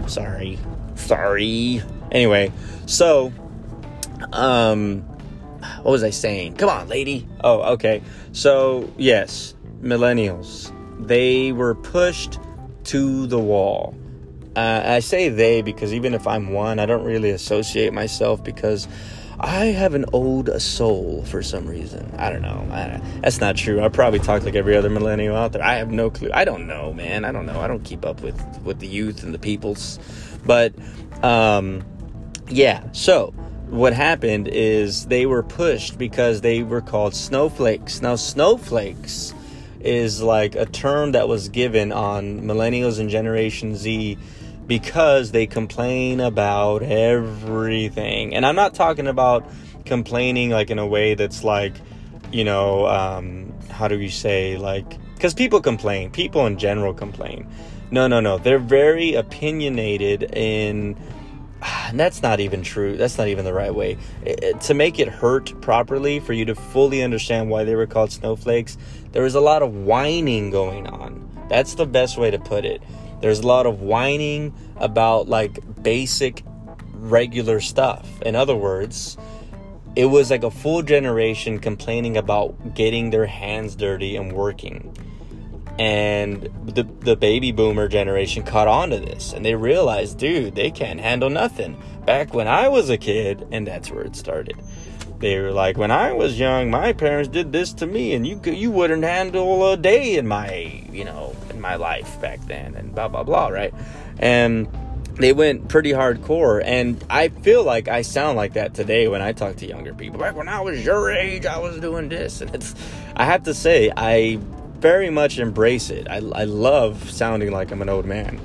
Sorry. 0.07 0.59
Sorry. 0.95 1.83
Anyway, 2.13 2.53
so, 2.87 3.33
um, 4.33 5.01
what 5.83 5.91
was 5.91 6.05
I 6.05 6.11
saying? 6.11 6.55
Come 6.57 6.69
on, 6.69 6.89
lady. 6.89 7.27
Oh, 7.43 7.73
okay. 7.75 8.03
So, 8.33 8.93
yes, 8.97 9.55
millennials. 9.81 10.73
They 11.07 11.53
were 11.53 11.75
pushed 11.75 12.39
to 12.85 13.27
the 13.27 13.39
wall. 13.39 13.95
Uh, 14.55 14.83
I 14.85 15.01
say 15.01 15.29
they 15.29 15.63
because 15.63 15.95
even 15.95 16.15
if 16.15 16.27
I'm 16.27 16.53
one, 16.53 16.79
I 16.79 16.87
don't 16.87 17.05
really 17.05 17.31
associate 17.31 17.93
myself 17.93 18.45
because 18.45 18.87
I 19.41 19.67
have 19.67 19.95
an 19.95 20.05
old 20.13 20.61
soul 20.61 21.25
for 21.25 21.43
some 21.43 21.67
reason. 21.67 22.15
I 22.19 22.31
don't 22.31 22.43
know. 22.43 22.69
I, 22.71 23.01
that's 23.21 23.41
not 23.41 23.57
true. 23.57 23.83
I 23.83 23.89
probably 23.89 24.21
talk 24.21 24.45
like 24.45 24.55
every 24.55 24.77
other 24.77 24.91
millennial 24.91 25.37
out 25.37 25.53
there. 25.53 25.65
I 25.65 25.77
have 25.77 25.91
no 25.91 26.11
clue. 26.11 26.31
I 26.33 26.45
don't 26.45 26.67
know, 26.67 26.93
man. 26.93 27.25
I 27.25 27.33
don't 27.33 27.47
know. 27.47 27.61
I 27.61 27.67
don't 27.67 27.83
keep 27.83 28.05
up 28.05 28.21
with 28.21 28.41
with 28.63 28.79
the 28.79 28.87
youth 28.87 29.23
and 29.23 29.33
the 29.33 29.39
peoples. 29.39 29.99
But 30.45 30.75
um, 31.25 31.85
yeah, 32.49 32.85
so 32.93 33.35
what 33.69 33.95
happened 33.95 34.49
is 34.49 35.07
they 35.07 35.25
were 35.25 35.43
pushed 35.43 35.97
because 35.97 36.43
they 36.43 36.63
were 36.63 36.83
called 36.83 37.15
snowflakes. 37.15 38.03
Now, 38.03 38.17
snowflakes 38.17 39.33
is 39.85 40.23
like 40.23 40.55
a 40.55 40.67
term 40.67 41.13
that 41.13 41.29
was 41.29 41.49
given 41.49 41.93
on 41.93 42.41
millennials 42.43 42.99
and 42.99 43.11
Generation 43.11 43.77
Z 43.77 44.19
because 44.67 45.33
they 45.33 45.47
complain 45.47 46.21
about 46.21 46.83
everything. 46.83 48.35
And 48.35 48.47
I'm 48.47 48.57
not 48.57 48.75
talking 48.75 49.07
about 49.07 49.49
complaining 49.85 50.51
like 50.51 50.71
in 50.71 50.79
a 50.79 50.87
way 50.87 51.15
that's 51.15 51.45
like, 51.45 51.75
you 52.31 52.45
know, 52.45 52.87
um, 52.87 53.53
how 53.71 53.89
do 53.89 53.99
you 53.99 54.09
say, 54.09 54.57
like, 54.57 54.99
because 55.15 55.35
people 55.35 55.61
complain, 55.61 56.11
people 56.11 56.47
in 56.47 56.59
general 56.59 56.95
complain. 56.95 57.49
No, 57.91 58.07
no, 58.07 58.21
no. 58.21 58.39
They're 58.39 58.59
very 58.59 59.15
opinionated 59.15 60.23
in. 60.35 60.97
And 61.87 62.01
that's 62.01 62.23
not 62.23 62.41
even 62.41 62.63
true. 62.63 62.97
That's 62.97 63.19
not 63.19 63.29
even 63.29 63.45
the 63.45 63.53
right 63.53 63.73
way. 63.73 63.97
It, 64.25 64.61
to 64.63 64.75
make 64.75 64.99
it 64.99 65.07
hurt 65.07 65.61
properly, 65.61 66.19
for 66.19 66.33
you 66.33 66.45
to 66.47 66.57
fully 66.57 67.05
understand 67.05 67.51
why 67.51 67.63
they 67.63 67.77
were 67.77 67.87
called 67.87 68.11
snowflakes, 68.11 68.77
there 69.13 69.23
was 69.23 69.35
a 69.35 69.41
lot 69.41 69.63
of 69.63 69.75
whining 69.75 70.51
going 70.51 70.87
on. 70.87 71.29
That's 71.49 71.75
the 71.75 71.87
best 71.87 72.19
way 72.19 72.31
to 72.31 72.39
put 72.39 72.65
it. 72.65 72.83
There's 73.21 73.41
a 73.41 73.47
lot 73.47 73.67
of 73.67 73.81
whining 73.81 74.55
about 74.77 75.29
like 75.29 75.83
basic, 75.83 76.43
regular 76.95 77.61
stuff. 77.61 78.21
In 78.23 78.35
other 78.35 78.57
words, 78.57 79.17
it 79.95 80.07
was 80.07 80.31
like 80.31 80.43
a 80.43 80.51
full 80.51 80.83
generation 80.83 81.59
complaining 81.59 82.17
about 82.17 82.75
getting 82.75 83.11
their 83.11 83.27
hands 83.27 83.77
dirty 83.77 84.17
and 84.17 84.33
working 84.33 84.97
and 85.79 86.51
the 86.67 86.83
the 87.01 87.17
baby 87.17 87.51
boomer 87.51 87.89
generation 87.89 88.43
caught 88.43 88.69
on 88.69 88.91
to 88.91 88.99
this 88.99 89.33
and 89.33 89.45
they 89.45 89.55
realized 89.55 90.19
dude 90.19 90.55
they 90.55 90.71
can't 90.71 91.01
handle 91.01 91.31
nothing 91.31 91.81
back 92.05 92.35
when 92.35 92.47
i 92.47 92.69
was 92.69 92.91
a 92.91 92.99
kid 92.99 93.47
and 93.51 93.67
that's 93.67 93.91
where 93.91 94.05
it 94.05 94.15
started 94.15 94.57
they 95.23 95.41
were 95.41 95.53
like, 95.53 95.79
when 95.79 95.91
I 95.91 96.13
was 96.13 96.39
young, 96.39 96.71
my 96.71 96.93
parents 96.93 97.29
did 97.29 97.53
this 97.53 97.73
to 97.75 97.87
me, 97.87 98.13
and 98.13 98.27
you 98.27 98.41
you 98.45 98.71
wouldn't 98.71 99.05
handle 99.05 99.73
a 99.73 99.77
day 99.77 100.17
in 100.17 100.27
my 100.27 100.85
you 100.93 101.05
know 101.05 101.35
in 101.49 101.61
my 101.61 101.77
life 101.77 102.21
back 102.21 102.45
then, 102.47 102.75
and 102.75 102.95
blah 102.95 103.09
blah 103.09 103.23
blah, 103.23 103.49
right? 103.49 103.73
And 104.19 104.69
they 105.15 105.33
went 105.33 105.69
pretty 105.69 105.91
hardcore, 105.93 106.63
and 106.65 107.03
I 107.09 107.29
feel 107.29 107.65
like 107.65 107.89
I 107.89 108.03
sound 108.03 108.37
like 108.37 108.55
that 108.55 108.75
today 108.75 109.09
when 109.09 109.23
I 109.23 109.33
talk 109.33 109.57
to 109.57 109.67
younger 109.67 109.95
people. 109.95 110.19
Back 110.19 110.37
when 110.37 110.49
I 110.49 110.61
was 110.61 110.85
your 110.85 111.11
age, 111.11 111.47
I 111.47 111.59
was 111.59 111.79
doing 111.81 112.09
this, 112.09 112.41
and 112.41 112.55
it's. 112.55 112.75
I 113.15 113.25
have 113.25 113.45
to 113.45 113.55
say, 113.55 113.93
I 113.97 114.39
very 114.81 115.11
much 115.11 115.39
embrace 115.39 115.91
it. 115.91 116.09
I, 116.09 116.17
I 116.17 116.45
love 116.45 117.11
sounding 117.11 117.53
like 117.53 117.71
I'm 117.71 117.81
an 117.81 117.89
old 117.89 118.07
man. 118.07 118.41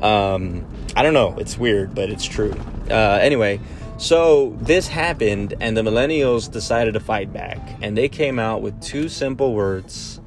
Um, 0.00 0.64
I 0.94 1.02
don't 1.02 1.14
know, 1.14 1.36
it's 1.38 1.58
weird, 1.58 1.94
but 1.94 2.10
it's 2.10 2.24
true. 2.24 2.54
Uh, 2.90 3.18
anyway, 3.20 3.60
so 4.02 4.56
this 4.60 4.88
happened, 4.88 5.54
and 5.60 5.76
the 5.76 5.82
millennials 5.82 6.50
decided 6.50 6.94
to 6.94 7.00
fight 7.00 7.32
back, 7.32 7.60
and 7.80 7.96
they 7.96 8.08
came 8.08 8.40
out 8.40 8.60
with 8.60 8.80
two 8.82 9.08
simple 9.08 9.54
words 9.54 10.20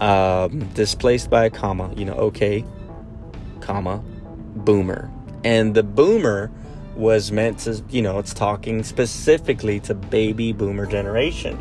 um, 0.00 0.68
displaced 0.74 1.30
by 1.30 1.44
a 1.44 1.50
comma, 1.50 1.94
you 1.96 2.04
know, 2.04 2.14
okay, 2.14 2.64
comma, 3.60 4.02
boomer. 4.56 5.08
And 5.44 5.76
the 5.76 5.84
boomer 5.84 6.50
was 6.96 7.30
meant 7.30 7.60
to, 7.60 7.80
you 7.88 8.02
know, 8.02 8.18
it's 8.18 8.34
talking 8.34 8.82
specifically 8.82 9.78
to 9.78 9.94
baby 9.94 10.52
boomer 10.52 10.84
generation. 10.84 11.56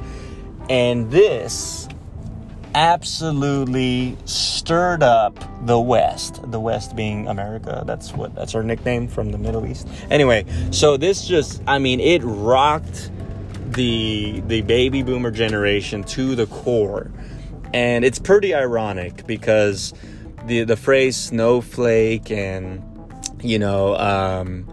And 0.71 1.11
this 1.11 1.86
absolutely 2.75 4.17
stirred 4.25 5.03
up 5.03 5.43
the 5.65 5.79
West. 5.79 6.39
The 6.51 6.59
West 6.59 6.95
being 6.95 7.27
America. 7.27 7.83
That's 7.85 8.13
what 8.13 8.35
that's 8.35 8.55
our 8.55 8.63
nickname 8.63 9.07
from 9.07 9.31
the 9.31 9.37
Middle 9.37 9.65
East. 9.65 9.87
Anyway, 10.09 10.45
so 10.71 10.97
this 10.97 11.27
just 11.27 11.61
I 11.67 11.79
mean 11.79 11.99
it 11.99 12.21
rocked 12.23 13.11
the 13.69 14.41
the 14.47 14.61
baby 14.61 15.03
boomer 15.03 15.31
generation 15.31 16.03
to 16.03 16.35
the 16.35 16.47
core. 16.47 17.11
And 17.73 18.05
it's 18.05 18.19
pretty 18.19 18.53
ironic 18.53 19.27
because 19.27 19.93
the 20.45 20.63
the 20.63 20.77
phrase 20.77 21.17
snowflake 21.17 22.31
and 22.31 22.83
you 23.41 23.59
know 23.59 23.95
um 23.97 24.67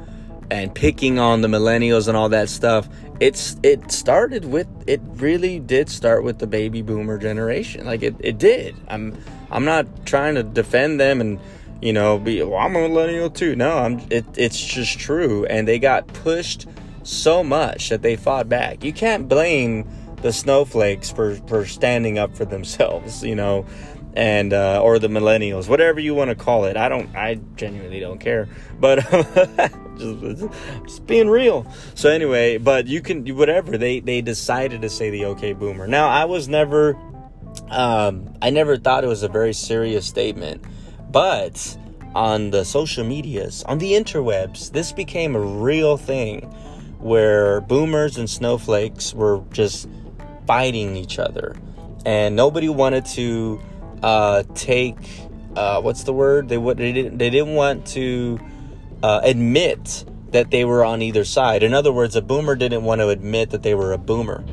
and 0.50 0.74
picking 0.74 1.18
on 1.18 1.40
the 1.40 1.48
millennials 1.48 2.06
and 2.06 2.16
all 2.16 2.28
that 2.28 2.48
stuff 2.48 2.88
it's 3.20 3.56
it 3.62 3.92
started 3.92 4.44
with 4.44 4.66
it 4.86 5.00
really 5.04 5.60
did 5.60 5.88
start 5.88 6.24
with 6.24 6.38
the 6.38 6.46
baby 6.46 6.82
boomer 6.82 7.18
generation. 7.18 7.86
Like 7.86 8.02
it, 8.02 8.16
it 8.20 8.38
did. 8.38 8.74
I'm 8.88 9.16
i'm 9.50 9.64
not 9.64 9.86
trying 10.06 10.34
to 10.34 10.42
defend 10.42 11.00
them 11.00 11.20
and 11.20 11.38
you 11.80 11.92
know 11.92 12.18
be 12.18 12.42
well, 12.42 12.58
i'm 12.58 12.74
a 12.76 12.80
millennial 12.88 13.30
too. 13.30 13.54
No 13.56 13.78
i'm 13.78 14.00
it, 14.10 14.24
it's 14.36 14.60
just 14.60 14.98
true. 14.98 15.44
And 15.46 15.68
they 15.68 15.78
got 15.78 16.06
pushed 16.08 16.66
so 17.02 17.44
much 17.44 17.90
that 17.90 18.02
they 18.02 18.16
fought 18.16 18.48
back. 18.48 18.82
You 18.82 18.92
can't 18.92 19.28
blame 19.28 19.88
the 20.22 20.32
snowflakes 20.32 21.10
for 21.10 21.36
for 21.46 21.66
standing 21.66 22.18
up 22.18 22.34
for 22.34 22.46
themselves 22.46 23.22
you 23.22 23.34
know 23.34 23.66
and 24.14 24.52
uh, 24.52 24.80
or 24.80 24.98
the 24.98 25.08
millennials, 25.08 25.68
whatever 25.68 26.00
you 26.00 26.14
want 26.14 26.30
to 26.30 26.36
call 26.36 26.64
it. 26.64 26.76
I 26.76 26.88
don't, 26.88 27.14
I 27.14 27.40
genuinely 27.56 28.00
don't 28.00 28.18
care, 28.18 28.48
but 28.78 29.00
just, 29.98 30.44
just 30.84 31.06
being 31.06 31.28
real. 31.28 31.66
So 31.94 32.08
anyway, 32.08 32.58
but 32.58 32.86
you 32.86 33.00
can 33.00 33.26
whatever 33.36 33.76
they 33.76 34.00
they 34.00 34.22
decided 34.22 34.82
to 34.82 34.88
say 34.88 35.10
the 35.10 35.26
okay 35.26 35.52
boomer. 35.52 35.86
Now 35.86 36.08
I 36.08 36.24
was 36.24 36.48
never, 36.48 36.96
um, 37.70 38.32
I 38.40 38.50
never 38.50 38.76
thought 38.76 39.04
it 39.04 39.08
was 39.08 39.24
a 39.24 39.28
very 39.28 39.52
serious 39.52 40.06
statement, 40.06 40.64
but 41.10 41.76
on 42.14 42.50
the 42.50 42.64
social 42.64 43.04
medias, 43.04 43.64
on 43.64 43.78
the 43.78 43.92
interwebs, 43.92 44.70
this 44.70 44.92
became 44.92 45.34
a 45.34 45.40
real 45.40 45.96
thing 45.96 46.42
where 47.00 47.60
boomers 47.62 48.16
and 48.16 48.30
snowflakes 48.30 49.12
were 49.12 49.42
just 49.50 49.88
fighting 50.46 50.96
each 50.96 51.18
other, 51.18 51.56
and 52.06 52.36
nobody 52.36 52.68
wanted 52.68 53.04
to 53.04 53.60
uh, 54.04 54.42
take 54.54 54.98
uh, 55.56 55.80
what's 55.80 56.04
the 56.04 56.12
word 56.12 56.50
they 56.50 56.58
would 56.58 56.76
they 56.76 56.92
didn't 56.92 57.16
they 57.16 57.30
didn't 57.30 57.54
want 57.54 57.86
to 57.86 58.38
uh, 59.02 59.20
admit 59.24 60.04
that 60.32 60.50
they 60.50 60.64
were 60.64 60.84
on 60.84 61.00
either 61.00 61.24
side. 61.24 61.62
In 61.62 61.72
other 61.72 61.90
words, 61.90 62.14
a 62.14 62.20
boomer 62.20 62.54
didn't 62.54 62.84
want 62.84 63.00
to 63.00 63.08
admit 63.08 63.50
that 63.50 63.62
they 63.62 63.74
were 63.74 63.94
a 63.94 63.98
boomer, 63.98 64.44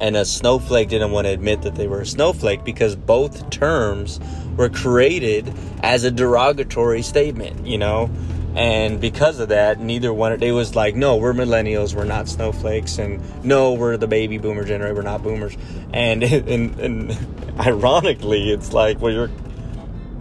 and 0.00 0.16
a 0.16 0.24
snowflake 0.24 0.88
didn't 0.88 1.12
want 1.12 1.26
to 1.26 1.32
admit 1.32 1.62
that 1.62 1.76
they 1.76 1.86
were 1.86 2.00
a 2.00 2.06
snowflake 2.06 2.64
because 2.64 2.96
both 2.96 3.48
terms 3.50 4.18
were 4.56 4.68
created 4.68 5.52
as 5.84 6.02
a 6.02 6.10
derogatory 6.10 7.02
statement, 7.02 7.64
you 7.64 7.78
know. 7.78 8.10
And 8.58 9.00
because 9.00 9.38
of 9.38 9.50
that, 9.50 9.78
neither 9.78 10.12
one 10.12 10.36
they 10.40 10.50
was 10.50 10.74
like, 10.74 10.96
no, 10.96 11.16
we're 11.16 11.32
millennials, 11.32 11.94
we're 11.94 12.02
not 12.02 12.28
snowflakes, 12.28 12.98
and 12.98 13.22
no, 13.44 13.74
we're 13.74 13.96
the 13.96 14.08
baby 14.08 14.36
boomer 14.36 14.64
generation, 14.64 14.96
we're 14.96 15.02
not 15.02 15.22
boomers. 15.22 15.56
And 15.92 16.22
and, 16.24 16.80
and 16.80 17.60
ironically, 17.60 18.50
it's 18.50 18.72
like, 18.72 19.00
well, 19.00 19.12
you're 19.12 19.30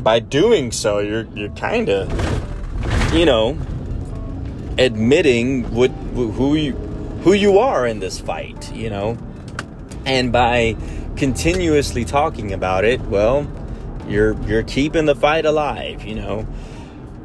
by 0.03 0.19
doing 0.19 0.71
so, 0.71 0.99
you're 0.99 1.25
you're 1.33 1.49
kind 1.49 1.89
of, 1.89 3.11
you 3.11 3.25
know, 3.25 3.57
admitting 4.77 5.73
what 5.73 5.89
who 5.89 6.53
you 6.53 6.73
who 7.23 7.33
you 7.33 7.57
are 7.57 7.87
in 7.87 7.99
this 7.99 8.19
fight, 8.19 8.71
you 8.71 8.91
know, 8.91 9.17
and 10.05 10.31
by 10.31 10.77
continuously 11.15 12.05
talking 12.05 12.53
about 12.53 12.85
it, 12.85 13.01
well, 13.01 13.51
you're 14.07 14.39
you're 14.43 14.61
keeping 14.61 15.05
the 15.05 15.15
fight 15.15 15.47
alive, 15.47 16.03
you 16.03 16.13
know. 16.13 16.47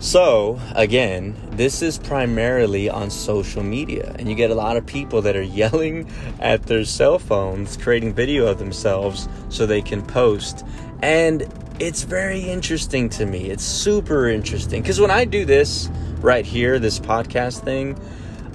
So, 0.02 0.60
again, 0.74 1.36
this 1.52 1.80
is 1.80 1.96
primarily 1.96 2.90
on 2.90 3.08
social 3.08 3.62
media, 3.62 4.12
and 4.18 4.28
you 4.28 4.34
get 4.34 4.50
a 4.50 4.54
lot 4.54 4.76
of 4.76 4.84
people 4.84 5.22
that 5.22 5.36
are 5.36 5.42
yelling 5.42 6.10
at 6.40 6.64
their 6.64 6.84
cell 6.84 7.20
phones, 7.20 7.76
creating 7.76 8.12
video 8.12 8.48
of 8.48 8.58
themselves 8.58 9.28
so 9.48 9.64
they 9.64 9.80
can 9.80 10.04
post. 10.04 10.66
And 11.04 11.46
it's 11.78 12.02
very 12.02 12.40
interesting 12.40 13.10
to 13.10 13.26
me. 13.26 13.48
It's 13.48 13.62
super 13.62 14.26
interesting 14.26 14.82
because 14.82 15.00
when 15.00 15.12
I 15.12 15.24
do 15.24 15.44
this 15.44 15.88
right 16.18 16.44
here, 16.44 16.80
this 16.80 16.98
podcast 16.98 17.62
thing, 17.62 17.96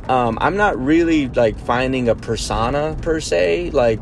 um, 0.09 0.37
I'm 0.41 0.57
not 0.57 0.77
really 0.77 1.29
like 1.29 1.57
finding 1.57 2.09
a 2.09 2.15
persona 2.15 2.97
per 3.01 3.21
se. 3.21 3.69
Like, 3.69 4.01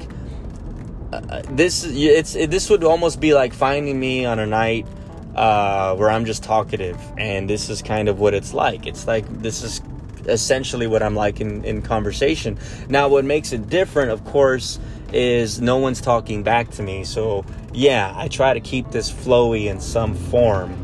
uh, 1.13 1.43
this, 1.51 1.85
it's 1.85 2.33
it, 2.33 2.49
this 2.49 2.71
would 2.71 2.83
almost 2.83 3.19
be 3.19 3.35
like 3.35 3.53
finding 3.53 3.99
me 3.99 4.25
on 4.25 4.39
a 4.39 4.47
night 4.47 4.87
uh, 5.35 5.95
where 5.95 6.09
I'm 6.09 6.25
just 6.25 6.43
talkative, 6.43 6.99
and 7.17 7.49
this 7.49 7.69
is 7.69 7.81
kind 7.81 8.09
of 8.09 8.19
what 8.19 8.33
it's 8.33 8.53
like. 8.53 8.85
It's 8.85 9.07
like 9.07 9.25
this 9.41 9.63
is 9.63 9.81
essentially 10.27 10.87
what 10.87 11.03
I'm 11.03 11.15
like 11.15 11.41
in, 11.41 11.63
in 11.65 11.81
conversation. 11.81 12.57
Now, 12.89 13.07
what 13.07 13.25
makes 13.25 13.51
it 13.51 13.69
different, 13.69 14.11
of 14.11 14.23
course, 14.25 14.79
is 15.13 15.61
no 15.61 15.77
one's 15.77 16.01
talking 16.01 16.43
back 16.43 16.71
to 16.71 16.83
me. 16.83 17.03
So, 17.03 17.45
yeah, 17.73 18.13
I 18.15 18.27
try 18.27 18.53
to 18.53 18.59
keep 18.59 18.91
this 18.91 19.11
flowy 19.11 19.67
in 19.67 19.79
some 19.79 20.15
form. 20.15 20.75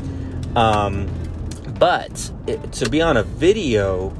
Um, 0.56 1.10
but 1.78 2.30
it, 2.46 2.72
to 2.74 2.88
be 2.88 3.02
on 3.02 3.16
a 3.16 3.22
video 3.22 4.14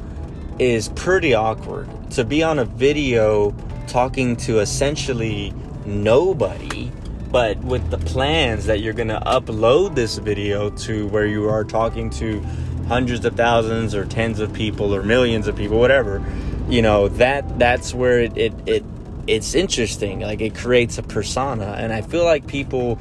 is 0.58 0.88
pretty 0.90 1.34
awkward. 1.34 1.88
To 2.12 2.24
be 2.24 2.42
on 2.42 2.58
a 2.58 2.64
video 2.64 3.54
talking 3.86 4.36
to 4.36 4.60
essentially 4.60 5.52
nobody 5.86 6.91
but 7.32 7.58
with 7.58 7.90
the 7.90 7.98
plans 7.98 8.66
that 8.66 8.80
you're 8.80 8.92
going 8.92 9.08
to 9.08 9.22
upload 9.26 9.96
this 9.96 10.18
video 10.18 10.70
to 10.70 11.08
where 11.08 11.26
you 11.26 11.48
are 11.48 11.64
talking 11.64 12.10
to 12.10 12.40
hundreds 12.86 13.24
of 13.24 13.34
thousands 13.34 13.94
or 13.94 14.04
tens 14.04 14.38
of 14.38 14.52
people 14.52 14.94
or 14.94 15.02
millions 15.02 15.48
of 15.48 15.56
people 15.56 15.78
whatever 15.78 16.22
you 16.68 16.82
know 16.82 17.08
that 17.08 17.58
that's 17.58 17.92
where 17.94 18.20
it 18.20 18.36
it, 18.36 18.52
it 18.66 18.84
it's 19.26 19.54
interesting. 19.54 20.20
Like 20.20 20.40
it 20.40 20.54
creates 20.54 20.98
a 20.98 21.02
persona. 21.02 21.76
And 21.78 21.92
i 21.92 22.02
feel 22.02 22.24
like 22.24 22.46
people 22.46 22.98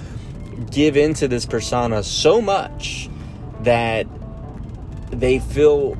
give 0.70 0.96
into 0.96 1.28
this 1.28 1.46
persona 1.46 2.04
so 2.04 2.42
much 2.42 3.10
that 3.62 4.08
they 5.10 5.40
feel 5.40 5.98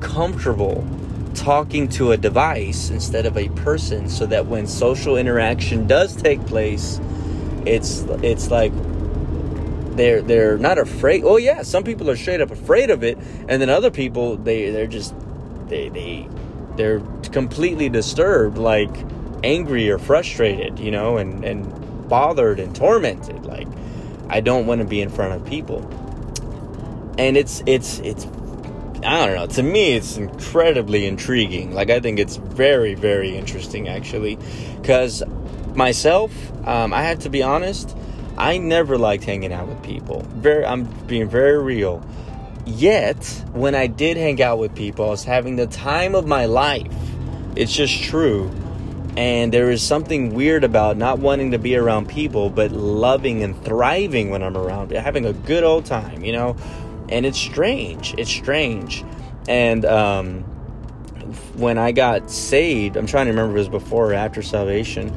comfortable 0.00 0.86
talking 1.34 1.88
to 1.88 2.12
a 2.12 2.16
device 2.16 2.90
instead 2.90 3.24
of 3.24 3.36
a 3.38 3.48
person 3.50 4.08
so 4.08 4.26
that 4.26 4.46
when 4.46 4.66
social 4.66 5.16
interaction 5.16 5.86
does 5.86 6.14
take 6.16 6.44
place 6.46 7.00
it's 7.66 8.00
it's 8.22 8.50
like 8.50 8.72
they're 9.96 10.22
they're 10.22 10.58
not 10.58 10.78
afraid. 10.78 11.22
Oh 11.24 11.36
yeah, 11.36 11.62
some 11.62 11.84
people 11.84 12.10
are 12.10 12.16
straight 12.16 12.40
up 12.40 12.50
afraid 12.50 12.90
of 12.90 13.02
it, 13.04 13.18
and 13.48 13.60
then 13.60 13.70
other 13.70 13.90
people 13.90 14.36
they 14.36 14.70
they're 14.70 14.86
just 14.86 15.14
they 15.68 15.88
they 15.88 16.28
they're 16.76 17.00
completely 17.32 17.88
disturbed, 17.88 18.58
like 18.58 18.90
angry 19.44 19.90
or 19.90 19.98
frustrated, 19.98 20.78
you 20.78 20.90
know, 20.90 21.18
and 21.18 21.44
and 21.44 22.08
bothered 22.08 22.58
and 22.58 22.74
tormented. 22.74 23.44
Like 23.44 23.68
I 24.28 24.40
don't 24.40 24.66
want 24.66 24.80
to 24.80 24.86
be 24.86 25.00
in 25.00 25.10
front 25.10 25.34
of 25.34 25.44
people, 25.46 25.80
and 27.18 27.36
it's 27.36 27.62
it's 27.66 27.98
it's 28.00 28.26
I 29.04 29.26
don't 29.26 29.34
know. 29.34 29.46
To 29.46 29.62
me, 29.62 29.94
it's 29.94 30.16
incredibly 30.16 31.06
intriguing. 31.06 31.74
Like 31.74 31.90
I 31.90 32.00
think 32.00 32.18
it's 32.18 32.36
very 32.36 32.94
very 32.94 33.36
interesting 33.36 33.88
actually, 33.88 34.38
because 34.80 35.22
myself, 35.76 36.32
um, 36.66 36.92
I 36.92 37.02
have 37.02 37.20
to 37.20 37.30
be 37.30 37.42
honest. 37.42 37.96
I 38.36 38.58
never 38.58 38.96
liked 38.96 39.24
hanging 39.24 39.52
out 39.52 39.68
with 39.68 39.82
people. 39.82 40.22
Very, 40.34 40.64
I'm 40.64 40.84
being 41.06 41.28
very 41.28 41.62
real. 41.62 42.04
Yet, 42.64 43.44
when 43.52 43.74
I 43.74 43.88
did 43.88 44.16
hang 44.16 44.40
out 44.42 44.58
with 44.58 44.74
people, 44.74 45.06
I 45.06 45.10
was 45.10 45.24
having 45.24 45.56
the 45.56 45.66
time 45.66 46.14
of 46.14 46.26
my 46.26 46.46
life. 46.46 46.92
It's 47.56 47.72
just 47.72 48.02
true. 48.04 48.50
And 49.16 49.52
there 49.52 49.70
is 49.70 49.82
something 49.82 50.34
weird 50.34 50.64
about 50.64 50.96
not 50.96 51.18
wanting 51.18 51.50
to 51.50 51.58
be 51.58 51.76
around 51.76 52.08
people, 52.08 52.48
but 52.48 52.72
loving 52.72 53.42
and 53.42 53.62
thriving 53.62 54.30
when 54.30 54.42
I'm 54.42 54.56
around, 54.56 54.90
having 54.92 55.26
a 55.26 55.34
good 55.34 55.64
old 55.64 55.84
time, 55.84 56.24
you 56.24 56.32
know? 56.32 56.56
And 57.10 57.26
it's 57.26 57.38
strange. 57.38 58.14
It's 58.16 58.30
strange. 58.30 59.04
And 59.48 59.84
um, 59.84 60.44
when 61.54 61.76
I 61.76 61.92
got 61.92 62.30
saved, 62.30 62.96
I'm 62.96 63.06
trying 63.06 63.26
to 63.26 63.32
remember 63.32 63.56
it 63.56 63.58
was 63.58 63.68
before 63.68 64.12
or 64.12 64.14
after 64.14 64.40
salvation 64.40 65.14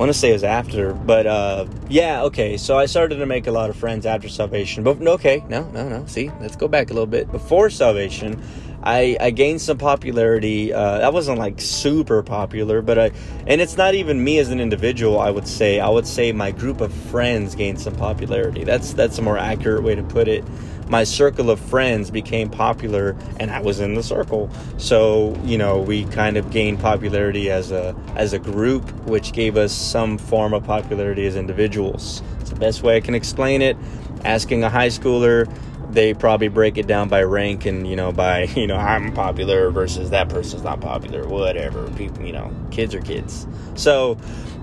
want 0.00 0.08
to 0.08 0.18
say 0.18 0.30
it 0.30 0.32
was 0.32 0.44
after, 0.44 0.94
but 0.94 1.26
uh, 1.26 1.66
yeah, 1.90 2.22
okay. 2.22 2.56
So 2.56 2.78
I 2.78 2.86
started 2.86 3.16
to 3.16 3.26
make 3.26 3.46
a 3.46 3.52
lot 3.52 3.68
of 3.68 3.76
friends 3.76 4.06
after 4.06 4.30
salvation. 4.30 4.82
But 4.82 5.06
okay, 5.06 5.44
no, 5.50 5.64
no, 5.72 5.90
no. 5.90 6.06
See, 6.06 6.30
let's 6.40 6.56
go 6.56 6.68
back 6.68 6.88
a 6.88 6.94
little 6.94 7.06
bit. 7.06 7.30
Before 7.30 7.68
salvation, 7.68 8.42
I, 8.82 9.18
I 9.20 9.30
gained 9.30 9.60
some 9.60 9.76
popularity. 9.76 10.72
Uh, 10.72 11.00
I 11.00 11.10
wasn't 11.10 11.38
like 11.38 11.60
super 11.60 12.22
popular, 12.22 12.80
but 12.80 12.98
I, 12.98 13.10
and 13.46 13.60
it's 13.60 13.76
not 13.76 13.94
even 13.94 14.24
me 14.24 14.38
as 14.38 14.48
an 14.48 14.58
individual. 14.58 15.20
I 15.20 15.30
would 15.30 15.46
say, 15.46 15.80
I 15.80 15.90
would 15.90 16.06
say 16.06 16.32
my 16.32 16.50
group 16.50 16.80
of 16.80 16.94
friends 16.94 17.54
gained 17.54 17.78
some 17.78 17.94
popularity. 17.94 18.64
That's 18.64 18.94
that's 18.94 19.18
a 19.18 19.22
more 19.22 19.36
accurate 19.36 19.82
way 19.82 19.96
to 19.96 20.02
put 20.02 20.28
it 20.28 20.46
my 20.90 21.04
circle 21.04 21.50
of 21.50 21.60
friends 21.60 22.10
became 22.10 22.50
popular 22.50 23.16
and 23.38 23.50
I 23.50 23.60
was 23.60 23.78
in 23.78 23.94
the 23.94 24.02
circle. 24.02 24.50
So, 24.76 25.40
you 25.44 25.56
know, 25.56 25.78
we 25.78 26.04
kind 26.06 26.36
of 26.36 26.50
gained 26.50 26.80
popularity 26.80 27.48
as 27.48 27.70
a 27.70 27.94
as 28.16 28.32
a 28.32 28.40
group, 28.40 28.90
which 29.06 29.32
gave 29.32 29.56
us 29.56 29.72
some 29.72 30.18
form 30.18 30.52
of 30.52 30.64
popularity 30.64 31.26
as 31.26 31.36
individuals. 31.36 32.22
It's 32.40 32.50
the 32.50 32.56
best 32.56 32.82
way 32.82 32.96
I 32.96 33.00
can 33.00 33.14
explain 33.14 33.62
it. 33.62 33.76
Asking 34.24 34.64
a 34.64 34.68
high 34.68 34.88
schooler, 34.88 35.50
they 35.92 36.12
probably 36.12 36.48
break 36.48 36.76
it 36.76 36.88
down 36.88 37.08
by 37.08 37.22
rank 37.22 37.66
and, 37.66 37.86
you 37.86 37.94
know, 37.94 38.10
by, 38.10 38.42
you 38.56 38.66
know, 38.66 38.76
I'm 38.76 39.12
popular 39.12 39.70
versus 39.70 40.10
that 40.10 40.28
person's 40.28 40.64
not 40.64 40.80
popular, 40.80 41.26
whatever. 41.26 41.88
People, 41.92 42.24
you 42.24 42.32
know, 42.32 42.52
kids 42.72 42.96
are 42.96 43.00
kids. 43.00 43.46
So, 43.76 44.18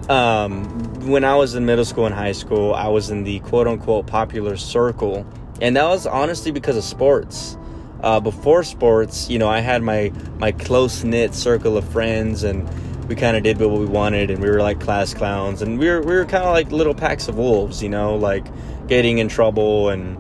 um, 0.09 1.07
when 1.07 1.23
I 1.23 1.35
was 1.35 1.55
in 1.55 1.65
middle 1.65 1.85
school 1.85 2.05
and 2.05 2.13
high 2.13 2.33
school, 2.33 2.73
I 2.73 2.89
was 2.89 3.09
in 3.09 3.23
the 3.23 3.39
quote 3.39 3.67
unquote 3.67 4.07
popular 4.07 4.57
circle 4.57 5.25
and 5.61 5.75
that 5.75 5.85
was 5.85 6.05
honestly 6.05 6.51
because 6.51 6.77
of 6.77 6.83
sports. 6.83 7.57
Uh, 8.01 8.19
before 8.19 8.63
sports, 8.63 9.27
you 9.29 9.39
know, 9.39 9.49
I 9.49 9.59
had 9.59 9.81
my 9.81 10.11
my 10.37 10.51
close 10.51 11.03
knit 11.03 11.33
circle 11.33 11.77
of 11.77 11.87
friends, 11.89 12.43
and 12.43 12.67
we 13.07 13.15
kind 13.15 13.35
of 13.35 13.43
did 13.43 13.59
what 13.59 13.71
we 13.71 13.85
wanted, 13.85 14.29
and 14.29 14.41
we 14.41 14.49
were 14.49 14.61
like 14.61 14.79
class 14.79 15.13
clowns, 15.13 15.61
and 15.61 15.79
we 15.79 15.89
were 15.89 16.01
we 16.01 16.13
were 16.13 16.25
kind 16.25 16.43
of 16.43 16.53
like 16.53 16.71
little 16.71 16.93
packs 16.93 17.27
of 17.27 17.37
wolves, 17.37 17.81
you 17.81 17.89
know, 17.89 18.15
like 18.15 18.45
getting 18.87 19.17
in 19.17 19.27
trouble 19.27 19.89
and 19.89 20.17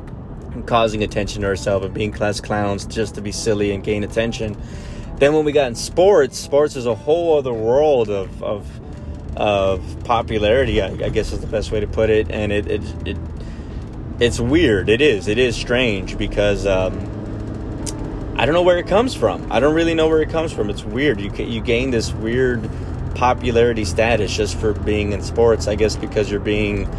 causing 0.65 1.03
attention 1.03 1.41
to 1.43 1.47
ourselves 1.47 1.85
and 1.85 1.93
being 1.93 2.11
class 2.11 2.41
clowns 2.41 2.85
just 2.85 3.15
to 3.15 3.21
be 3.21 3.31
silly 3.31 3.71
and 3.71 3.83
gain 3.83 4.03
attention. 4.03 4.57
Then 5.17 5.33
when 5.33 5.45
we 5.45 5.51
got 5.51 5.67
in 5.67 5.75
sports, 5.75 6.37
sports 6.37 6.75
is 6.75 6.85
a 6.85 6.95
whole 6.95 7.37
other 7.37 7.53
world 7.53 8.09
of 8.09 8.43
of, 8.43 8.67
of 9.37 10.03
popularity. 10.03 10.81
I, 10.81 10.87
I 10.87 11.09
guess 11.09 11.31
is 11.31 11.41
the 11.41 11.47
best 11.47 11.71
way 11.71 11.79
to 11.79 11.87
put 11.87 12.09
it, 12.09 12.31
and 12.31 12.51
it 12.51 12.67
it, 12.67 13.07
it 13.07 13.17
it's 14.19 14.39
weird. 14.39 14.89
It 14.89 15.01
is. 15.01 15.27
It 15.27 15.37
is 15.37 15.55
strange 15.55 16.17
because 16.17 16.65
um, 16.65 16.95
I 18.37 18.45
don't 18.45 18.53
know 18.53 18.63
where 18.63 18.77
it 18.77 18.87
comes 18.87 19.13
from. 19.13 19.51
I 19.51 19.59
don't 19.59 19.75
really 19.75 19.93
know 19.93 20.07
where 20.07 20.21
it 20.21 20.29
comes 20.29 20.51
from. 20.51 20.69
It's 20.69 20.83
weird. 20.83 21.21
You 21.21 21.31
you 21.43 21.61
gain 21.61 21.91
this 21.91 22.13
weird 22.13 22.69
popularity 23.15 23.85
status 23.85 24.35
just 24.35 24.57
for 24.57 24.73
being 24.73 25.11
in 25.11 25.21
sports. 25.21 25.67
I 25.67 25.75
guess 25.75 25.95
because 25.95 26.29
you're 26.29 26.39
being 26.39 26.89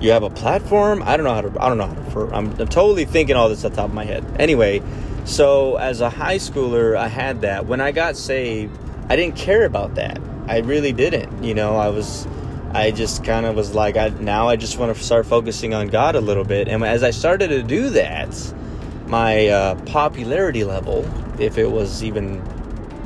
you 0.00 0.10
have 0.10 0.22
a 0.22 0.30
platform. 0.30 1.02
I 1.02 1.16
don't 1.16 1.24
know 1.24 1.34
how 1.34 1.42
to. 1.42 1.62
I 1.62 1.68
don't 1.68 1.78
know 1.78 1.86
how 1.86 1.94
to. 1.94 2.10
For, 2.10 2.34
I'm, 2.34 2.48
I'm 2.60 2.68
totally 2.68 3.04
thinking 3.04 3.36
all 3.36 3.48
this 3.48 3.64
at 3.64 3.72
the 3.72 3.76
top 3.76 3.88
of 3.88 3.94
my 3.94 4.04
head. 4.04 4.24
Anyway, 4.38 4.82
so 5.24 5.76
as 5.76 6.00
a 6.00 6.10
high 6.10 6.36
schooler, 6.36 6.96
I 6.96 7.08
had 7.08 7.42
that. 7.42 7.66
When 7.66 7.80
I 7.80 7.92
got 7.92 8.16
saved, 8.16 8.76
I 9.08 9.16
didn't 9.16 9.36
care 9.36 9.64
about 9.64 9.94
that. 9.96 10.20
I 10.48 10.58
really 10.58 10.92
didn't. 10.92 11.42
You 11.42 11.54
know, 11.54 11.76
I 11.76 11.88
was 11.88 12.26
I 12.76 12.90
just 12.90 13.24
kind 13.24 13.46
of 13.46 13.56
was 13.56 13.74
like, 13.74 13.96
I, 13.96 14.10
now 14.10 14.48
I 14.48 14.56
just 14.56 14.76
want 14.76 14.94
to 14.94 15.02
start 15.02 15.24
focusing 15.24 15.72
on 15.72 15.88
God 15.88 16.14
a 16.14 16.20
little 16.20 16.44
bit. 16.44 16.68
And 16.68 16.84
as 16.84 17.02
I 17.02 17.10
started 17.10 17.48
to 17.48 17.62
do 17.62 17.88
that, 17.90 18.28
my 19.06 19.48
uh, 19.48 19.74
popularity 19.86 20.62
level, 20.62 21.08
if 21.40 21.56
it 21.56 21.70
was 21.70 22.04
even, 22.04 22.42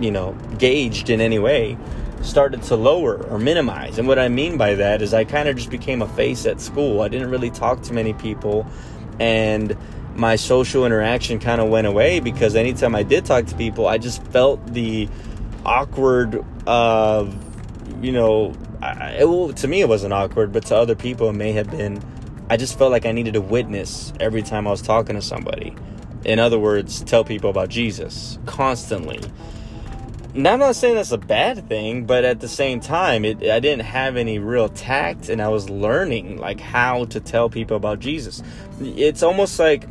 you 0.00 0.10
know, 0.10 0.32
gauged 0.58 1.08
in 1.08 1.20
any 1.20 1.38
way, 1.38 1.78
started 2.20 2.62
to 2.62 2.74
lower 2.74 3.22
or 3.28 3.38
minimize. 3.38 3.96
And 3.98 4.08
what 4.08 4.18
I 4.18 4.28
mean 4.28 4.56
by 4.56 4.74
that 4.74 5.02
is 5.02 5.14
I 5.14 5.24
kind 5.24 5.48
of 5.48 5.54
just 5.54 5.70
became 5.70 6.02
a 6.02 6.08
face 6.08 6.46
at 6.46 6.60
school. 6.60 7.00
I 7.00 7.08
didn't 7.08 7.30
really 7.30 7.50
talk 7.50 7.80
to 7.82 7.92
many 7.92 8.12
people. 8.14 8.66
And 9.20 9.76
my 10.16 10.34
social 10.34 10.84
interaction 10.84 11.38
kind 11.38 11.60
of 11.60 11.68
went 11.68 11.86
away 11.86 12.18
because 12.18 12.56
anytime 12.56 12.96
I 12.96 13.04
did 13.04 13.24
talk 13.24 13.46
to 13.46 13.54
people, 13.54 13.86
I 13.86 13.98
just 13.98 14.20
felt 14.24 14.74
the 14.74 15.08
awkward, 15.64 16.44
uh, 16.66 17.30
you 18.02 18.10
know, 18.10 18.52
I, 18.82 19.18
it, 19.20 19.56
to 19.58 19.68
me 19.68 19.80
it 19.80 19.88
wasn't 19.88 20.12
awkward, 20.12 20.52
but 20.52 20.66
to 20.66 20.76
other 20.76 20.94
people 20.94 21.30
it 21.30 21.34
may 21.34 21.52
have 21.52 21.70
been. 21.70 22.02
I 22.48 22.56
just 22.56 22.78
felt 22.78 22.90
like 22.90 23.06
I 23.06 23.12
needed 23.12 23.34
to 23.34 23.40
witness 23.40 24.12
every 24.18 24.42
time 24.42 24.66
I 24.66 24.70
was 24.70 24.82
talking 24.82 25.14
to 25.14 25.22
somebody. 25.22 25.74
In 26.24 26.38
other 26.38 26.58
words, 26.58 27.00
tell 27.02 27.24
people 27.24 27.48
about 27.48 27.68
Jesus 27.68 28.38
constantly. 28.44 29.20
Now, 30.32 30.52
I'm 30.52 30.60
not 30.60 30.76
saying 30.76 30.94
that's 30.94 31.10
a 31.10 31.18
bad 31.18 31.68
thing, 31.68 32.04
but 32.04 32.24
at 32.24 32.38
the 32.38 32.48
same 32.48 32.78
time, 32.78 33.24
it, 33.24 33.42
I 33.42 33.58
didn't 33.58 33.84
have 33.84 34.16
any 34.16 34.38
real 34.38 34.68
tact, 34.68 35.28
and 35.28 35.42
I 35.42 35.48
was 35.48 35.68
learning 35.68 36.36
like 36.36 36.60
how 36.60 37.06
to 37.06 37.20
tell 37.20 37.50
people 37.50 37.76
about 37.76 37.98
Jesus. 37.98 38.42
It's 38.80 39.24
almost 39.24 39.58
like 39.58 39.88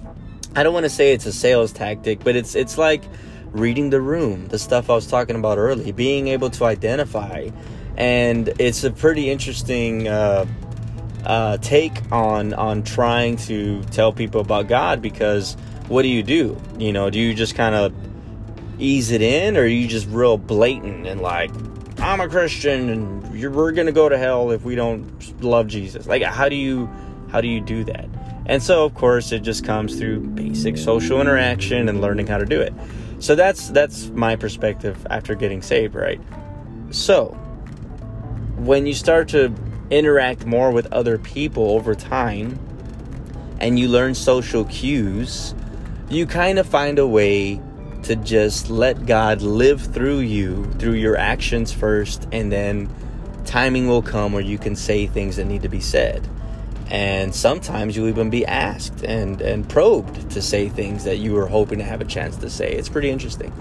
I 0.55 0.63
don't 0.63 0.73
want 0.73 0.85
to 0.85 0.89
say 0.89 1.13
it's 1.13 1.25
a 1.25 1.33
sales 1.33 1.71
tactic, 1.71 2.23
but 2.23 2.35
it's 2.35 2.55
it's 2.55 2.77
like 2.77 3.03
reading 3.51 3.89
the 3.89 4.01
room, 4.01 4.47
the 4.47 4.59
stuff 4.59 4.89
I 4.89 4.95
was 4.95 5.07
talking 5.07 5.35
about 5.35 5.57
early, 5.57 5.91
being 5.91 6.27
able 6.29 6.49
to 6.51 6.65
identify 6.65 7.49
and 7.97 8.47
it's 8.59 8.83
a 8.83 8.91
pretty 8.91 9.29
interesting 9.29 10.07
uh, 10.07 10.45
uh, 11.25 11.57
take 11.57 11.99
on 12.11 12.53
on 12.53 12.83
trying 12.83 13.37
to 13.37 13.83
tell 13.85 14.11
people 14.13 14.41
about 14.41 14.67
God 14.67 15.01
because 15.01 15.55
what 15.87 16.03
do 16.03 16.07
you 16.07 16.23
do? 16.23 16.59
You 16.77 16.93
know, 16.93 17.09
do 17.09 17.19
you 17.19 17.33
just 17.33 17.55
kind 17.55 17.75
of 17.75 17.93
ease 18.79 19.11
it 19.11 19.21
in, 19.21 19.57
or 19.57 19.61
are 19.61 19.65
you 19.65 19.87
just 19.87 20.07
real 20.07 20.37
blatant 20.37 21.07
and 21.07 21.21
like, 21.21 21.51
I'm 21.99 22.21
a 22.21 22.29
Christian 22.29 22.89
and 22.89 23.53
we're 23.53 23.71
gonna 23.71 23.91
go 23.91 24.07
to 24.07 24.17
hell 24.17 24.51
if 24.51 24.63
we 24.63 24.75
don't 24.75 25.43
love 25.43 25.67
Jesus? 25.67 26.07
Like, 26.07 26.23
how 26.23 26.49
do 26.49 26.55
you 26.55 26.89
how 27.31 27.41
do 27.41 27.47
you 27.47 27.61
do 27.61 27.83
that? 27.85 28.07
And 28.45 28.63
so, 28.63 28.83
of 28.83 28.95
course, 28.95 29.31
it 29.31 29.41
just 29.41 29.63
comes 29.63 29.95
through 29.95 30.21
basic 30.21 30.75
social 30.77 31.21
interaction 31.21 31.87
and 31.87 32.01
learning 32.01 32.25
how 32.25 32.39
to 32.39 32.45
do 32.45 32.59
it. 32.59 32.73
So 33.19 33.35
that's 33.35 33.69
that's 33.69 34.07
my 34.09 34.35
perspective 34.35 35.05
after 35.09 35.35
getting 35.35 35.61
saved, 35.61 35.93
right? 35.93 36.19
So, 36.89 37.38
when 38.59 38.85
you 38.85 38.93
start 38.93 39.29
to 39.29 39.53
interact 39.89 40.45
more 40.45 40.71
with 40.71 40.91
other 40.91 41.17
people 41.17 41.71
over 41.71 41.95
time 41.95 42.59
and 43.59 43.79
you 43.79 43.87
learn 43.87 44.13
social 44.13 44.65
cues, 44.65 45.55
you 46.09 46.25
kind 46.25 46.59
of 46.59 46.67
find 46.67 46.99
a 46.99 47.07
way 47.07 47.61
to 48.03 48.15
just 48.17 48.69
let 48.69 49.05
God 49.05 49.41
live 49.41 49.81
through 49.81 50.19
you, 50.19 50.65
through 50.73 50.93
your 50.93 51.17
actions 51.17 51.71
first, 51.71 52.27
and 52.31 52.51
then 52.51 52.93
timing 53.45 53.87
will 53.87 54.01
come 54.01 54.31
where 54.31 54.43
you 54.43 54.57
can 54.57 54.75
say 54.75 55.07
things 55.07 55.37
that 55.37 55.45
need 55.45 55.63
to 55.63 55.69
be 55.69 55.81
said. 55.81 56.27
And 56.89 57.33
sometimes 57.33 57.95
you'll 57.95 58.07
even 58.07 58.29
be 58.29 58.45
asked 58.45 59.03
and, 59.03 59.41
and 59.41 59.67
probed 59.69 60.31
to 60.31 60.41
say 60.41 60.69
things 60.69 61.03
that 61.03 61.17
you 61.17 61.33
were 61.33 61.47
hoping 61.47 61.79
to 61.79 61.85
have 61.85 62.01
a 62.01 62.05
chance 62.05 62.37
to 62.37 62.49
say. 62.49 62.71
It's 62.71 62.89
pretty 62.89 63.09
interesting. 63.09 63.53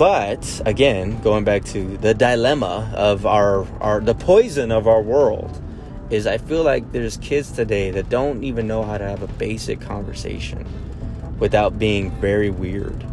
But 0.00 0.62
again, 0.64 1.20
going 1.20 1.44
back 1.44 1.62
to 1.66 1.98
the 1.98 2.14
dilemma 2.14 2.90
of 2.94 3.26
our, 3.26 3.66
our 3.82 4.00
the 4.00 4.14
poison 4.14 4.72
of 4.72 4.88
our 4.88 5.02
world 5.02 5.60
is 6.08 6.26
I 6.26 6.38
feel 6.38 6.62
like 6.62 6.90
there's 6.90 7.18
kids 7.18 7.52
today 7.52 7.90
that 7.90 8.08
don't 8.08 8.42
even 8.42 8.66
know 8.66 8.82
how 8.82 8.96
to 8.96 9.04
have 9.06 9.22
a 9.22 9.26
basic 9.26 9.78
conversation 9.82 10.66
without 11.38 11.78
being 11.78 12.12
very 12.12 12.48
weird. 12.48 13.04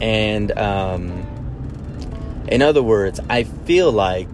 And 0.00 0.50
um, 0.58 2.44
in 2.48 2.62
other 2.62 2.82
words, 2.82 3.20
I 3.30 3.44
feel 3.44 3.92
like 3.92 4.26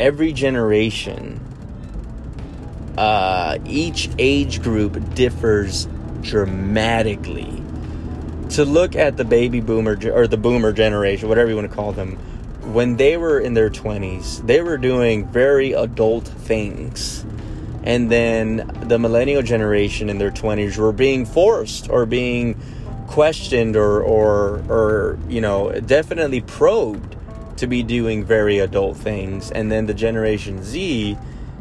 every 0.00 0.32
generation, 0.32 1.38
uh, 2.98 3.58
each 3.66 4.10
age 4.18 4.60
group 4.60 5.14
differs 5.14 5.86
dramatically 6.22 7.61
to 8.52 8.64
look 8.66 8.94
at 8.94 9.16
the 9.16 9.24
baby 9.24 9.60
boomer 9.60 9.98
or 10.12 10.26
the 10.26 10.36
boomer 10.36 10.72
generation, 10.72 11.28
whatever 11.28 11.48
you 11.48 11.56
want 11.56 11.70
to 11.70 11.74
call 11.74 11.92
them, 11.92 12.16
when 12.72 12.96
they 12.96 13.16
were 13.16 13.40
in 13.40 13.54
their 13.54 13.70
20s, 13.70 14.46
they 14.46 14.60
were 14.60 14.76
doing 14.76 15.26
very 15.26 15.72
adult 15.72 16.26
things. 16.26 17.24
And 17.82 18.10
then 18.10 18.70
the 18.82 18.98
millennial 18.98 19.42
generation 19.42 20.08
in 20.08 20.18
their 20.18 20.30
20s 20.30 20.76
were 20.76 20.92
being 20.92 21.24
forced 21.24 21.88
or 21.88 22.06
being 22.06 22.60
questioned 23.08 23.74
or, 23.74 24.02
or, 24.02 24.62
or 24.68 25.18
you 25.28 25.40
know, 25.40 25.72
definitely 25.80 26.42
probed 26.42 27.16
to 27.56 27.66
be 27.66 27.82
doing 27.82 28.24
very 28.24 28.58
adult 28.58 28.96
things. 28.96 29.50
And 29.50 29.72
then 29.72 29.86
the 29.86 29.94
Generation 29.94 30.62
Z 30.62 31.16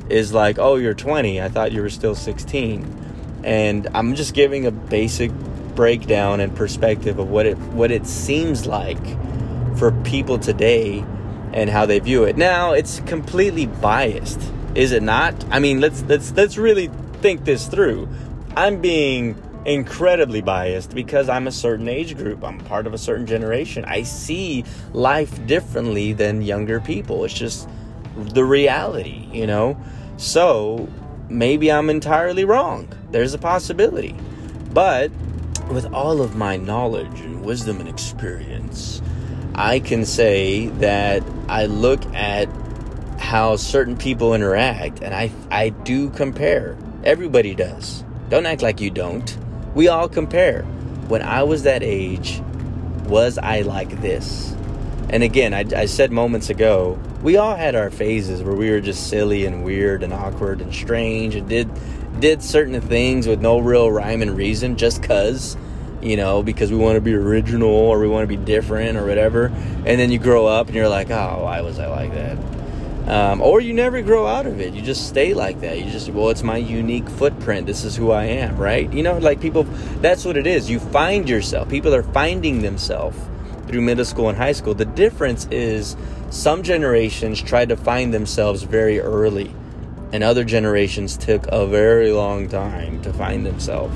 is 0.10 0.34
like, 0.34 0.60
oh, 0.60 0.76
you're 0.76 0.94
20. 0.94 1.42
I 1.42 1.50
thought 1.50 1.72
you 1.72 1.82
were 1.82 1.90
still 1.90 2.16
16. 2.16 3.42
And 3.44 3.88
I'm 3.94 4.14
just 4.16 4.34
giving 4.34 4.66
a 4.66 4.72
basic 4.72 5.32
breakdown 5.76 6.40
and 6.40 6.56
perspective 6.56 7.20
of 7.20 7.30
what 7.30 7.46
it 7.46 7.58
what 7.58 7.92
it 7.92 8.06
seems 8.06 8.66
like 8.66 9.04
for 9.78 9.92
people 10.04 10.38
today 10.38 11.06
and 11.54 11.70
how 11.70 11.86
they 11.86 12.00
view 12.00 12.24
it. 12.24 12.38
Now, 12.38 12.74
it's 12.74 13.00
completely 13.02 13.66
biased, 13.66 14.42
is 14.76 14.92
it 14.92 15.04
not? 15.04 15.34
I 15.50 15.60
mean, 15.60 15.82
let's 15.82 16.04
let's 16.04 16.32
let's 16.34 16.58
really 16.58 16.90
think 17.22 17.46
this 17.46 17.68
through. 17.68 18.08
I'm 18.56 18.82
being 18.82 19.42
incredibly 19.66 20.42
biased 20.42 20.96
because 20.96 21.30
I'm 21.30 21.48
a 21.48 21.52
certain 21.52 21.88
age 21.88 22.18
group. 22.18 22.44
I'm 22.44 22.60
part 22.60 22.88
of 22.88 22.94
a 22.94 22.98
certain 22.98 23.26
generation. 23.26 23.86
I 23.86 24.04
see 24.04 24.66
life 24.94 25.46
differently 25.46 26.14
than 26.14 26.42
younger 26.42 26.80
people. 26.80 27.24
It's 27.26 27.34
just 27.34 27.70
the 28.16 28.44
reality, 28.44 29.28
you 29.32 29.48
know? 29.48 29.78
So 30.18 30.90
maybe 31.30 31.72
I'm 31.72 31.90
entirely 31.90 32.44
wrong. 32.44 32.88
There's 33.12 33.34
a 33.34 33.38
possibility. 33.38 34.16
But 34.74 35.12
with 35.72 35.94
all 35.94 36.22
of 36.22 36.36
my 36.36 36.58
knowledge 36.58 37.22
and 37.22 37.44
wisdom 37.44 37.80
and 37.80 37.88
experience, 37.88 39.02
I 39.56 39.80
can 39.80 40.06
say 40.06 40.68
that 40.68 41.24
I 41.48 41.66
look 41.66 42.06
at 42.14 42.50
how 43.20 43.56
certain 43.56 43.98
people 43.98 44.34
interact 44.34 45.02
and 45.02 45.14
I 45.14 45.32
I 45.50 45.70
do 45.70 46.10
compare. 46.10 46.78
Everybody 47.04 47.56
does. 47.56 48.04
Don't 48.30 48.46
act 48.46 48.62
like 48.62 48.82
you 48.82 48.90
don't. 48.90 49.38
We 49.74 49.88
all 49.88 50.10
compare. 50.10 50.64
When 51.08 51.22
I 51.22 51.44
was 51.44 51.64
that 51.64 51.84
age, 51.84 52.42
was 53.08 53.38
I 53.38 53.62
like 53.62 54.02
this? 54.02 54.56
And 55.10 55.24
again, 55.24 55.54
I, 55.54 55.66
I, 55.76 55.86
said 55.86 56.12
moments 56.12 56.50
ago, 56.50 56.98
we 57.22 57.36
all 57.36 57.56
had 57.56 57.76
our 57.76 57.90
phases 57.90 58.42
where 58.42 58.56
we 58.56 58.70
were 58.70 58.80
just 58.80 59.10
silly 59.10 59.46
and 59.46 59.66
weird 59.66 60.04
and 60.04 60.14
awkward 60.14 60.62
and 60.62 60.74
strange 60.74 61.36
and 61.36 61.50
did 61.50 61.70
did 62.20 62.44
certain 62.44 62.80
things 62.82 63.28
with 63.28 63.42
no 63.42 63.60
real 63.60 63.92
rhyme 63.92 64.22
and 64.22 64.36
reason 64.36 64.76
just 64.76 65.02
cuz, 65.02 65.58
you 66.02 66.18
know, 66.18 66.44
because 66.44 66.72
we 66.72 66.78
want 66.78 66.96
to 66.96 67.02
be 67.02 67.14
original 67.14 67.70
or 67.70 68.00
we 68.00 68.08
want 68.08 68.24
to 68.24 68.38
be 68.38 68.44
different 68.44 68.98
or 68.98 69.06
whatever. 69.06 69.46
And 69.86 70.00
then 70.00 70.12
you 70.12 70.20
grow 70.20 70.46
up 70.46 70.68
and 70.68 70.76
you're 70.76 70.90
like, 70.90 71.10
oh, 71.10 71.44
why 71.44 71.62
was 71.62 71.80
I 71.80 71.88
like 71.88 72.14
that? 72.14 72.38
Um, 73.08 73.42
or 73.42 73.60
you 73.62 73.74
never 73.74 74.02
grow 74.02 74.28
out 74.28 74.46
of 74.46 74.60
it. 74.60 74.74
You 74.74 74.82
just 74.82 75.08
stay 75.08 75.34
like 75.34 75.60
that. 75.62 75.80
You 75.80 75.90
just, 75.90 76.10
well, 76.10 76.30
it's 76.30 76.44
my 76.44 76.58
unique 76.58 77.10
footprint. 77.10 77.66
This 77.66 77.84
is 77.84 77.96
who 77.96 78.12
I 78.12 78.26
am, 78.26 78.58
right? 78.58 78.92
You 78.94 79.04
know, 79.04 79.18
like 79.18 79.42
people, 79.42 79.64
that's 80.02 80.24
what 80.24 80.38
it 80.38 80.46
is. 80.46 80.70
You 80.70 80.80
find 80.80 81.28
yourself. 81.28 81.68
People 81.68 81.96
are 81.96 82.04
finding 82.04 82.62
themselves 82.62 83.18
through 83.68 83.82
middle 83.82 84.06
school 84.06 84.30
and 84.30 84.38
high 84.38 84.52
school. 84.52 84.76
The 84.76 84.86
difference 84.86 85.48
is 85.50 85.98
some 86.30 86.62
generations 86.62 87.42
try 87.42 87.66
to 87.66 87.76
find 87.76 88.14
themselves 88.14 88.64
very 88.64 89.00
early, 89.00 89.54
and 90.14 90.24
other 90.24 90.44
generations 90.44 91.18
took 91.18 91.46
a 91.48 91.66
very 91.66 92.12
long 92.12 92.50
time 92.50 93.02
to 93.02 93.14
find 93.14 93.46
themselves. 93.46 93.96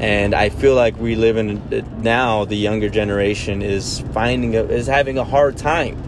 And 0.00 0.34
I 0.34 0.48
feel 0.48 0.74
like 0.74 0.98
we 0.98 1.14
live 1.14 1.36
in 1.36 1.62
now, 2.02 2.44
the 2.44 2.56
younger 2.56 2.88
generation 2.88 3.62
is 3.62 4.00
finding, 4.12 4.56
a, 4.56 4.64
is 4.64 4.86
having 4.86 5.18
a 5.18 5.24
hard 5.24 5.56
time 5.56 6.02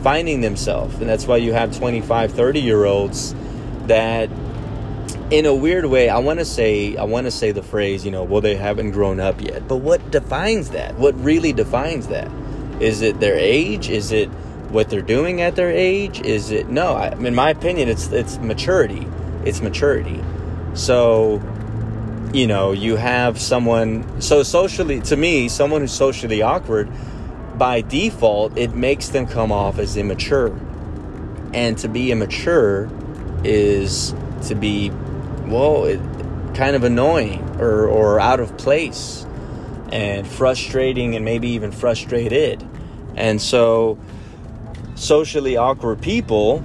finding 0.00 0.40
themselves. 0.40 0.96
And 0.96 1.08
that's 1.08 1.26
why 1.26 1.36
you 1.36 1.52
have 1.52 1.76
25, 1.76 2.32
30 2.32 2.60
year 2.60 2.84
olds 2.84 3.34
that 3.86 4.28
in 5.30 5.44
a 5.44 5.54
weird 5.54 5.84
way, 5.86 6.08
I 6.08 6.18
want 6.18 6.38
to 6.38 6.44
say 6.44 6.96
I 6.96 7.04
want 7.04 7.26
to 7.26 7.30
say 7.30 7.52
the 7.52 7.62
phrase, 7.62 8.04
you 8.04 8.10
know, 8.10 8.24
well 8.24 8.40
they 8.40 8.56
haven't 8.56 8.92
grown 8.92 9.20
up 9.20 9.40
yet. 9.40 9.68
But 9.68 9.76
what 9.76 10.10
defines 10.10 10.70
that? 10.70 10.94
What 10.96 11.14
really 11.22 11.52
defines 11.52 12.08
that? 12.08 12.30
Is 12.80 13.02
it 13.02 13.20
their 13.20 13.36
age? 13.36 13.88
Is 13.90 14.12
it 14.12 14.30
what 14.70 14.90
they're 14.90 15.02
doing 15.02 15.40
at 15.40 15.56
their 15.56 15.70
age? 15.70 16.20
Is 16.20 16.50
it 16.50 16.68
no? 16.68 16.94
I, 16.94 17.08
in 17.08 17.34
my 17.34 17.50
opinion, 17.50 17.88
it's 17.88 18.10
it's 18.12 18.38
maturity. 18.38 19.06
It's 19.44 19.60
maturity. 19.60 20.22
So, 20.74 21.42
you 22.32 22.46
know, 22.46 22.72
you 22.72 22.96
have 22.96 23.40
someone 23.40 24.20
so 24.20 24.42
socially 24.42 25.00
to 25.02 25.16
me, 25.16 25.48
someone 25.48 25.80
who's 25.80 25.92
socially 25.92 26.42
awkward 26.42 26.88
by 27.58 27.80
default, 27.80 28.56
it 28.56 28.74
makes 28.74 29.08
them 29.08 29.26
come 29.26 29.50
off 29.50 29.78
as 29.78 29.96
immature. 29.96 30.56
And 31.52 31.76
to 31.78 31.88
be 31.88 32.12
immature 32.12 32.88
is 33.42 34.14
to 34.46 34.54
be, 34.54 34.90
well, 35.46 35.84
it, 35.84 36.00
kind 36.54 36.76
of 36.76 36.84
annoying 36.84 37.40
or, 37.60 37.86
or 37.86 38.20
out 38.20 38.40
of 38.40 38.56
place 38.56 39.26
and 39.90 40.26
frustrating 40.26 41.16
and 41.16 41.24
maybe 41.24 41.50
even 41.50 41.72
frustrated. 41.72 42.64
And 43.16 43.40
so, 43.40 43.98
socially 44.98 45.56
awkward 45.56 46.00
people, 46.00 46.62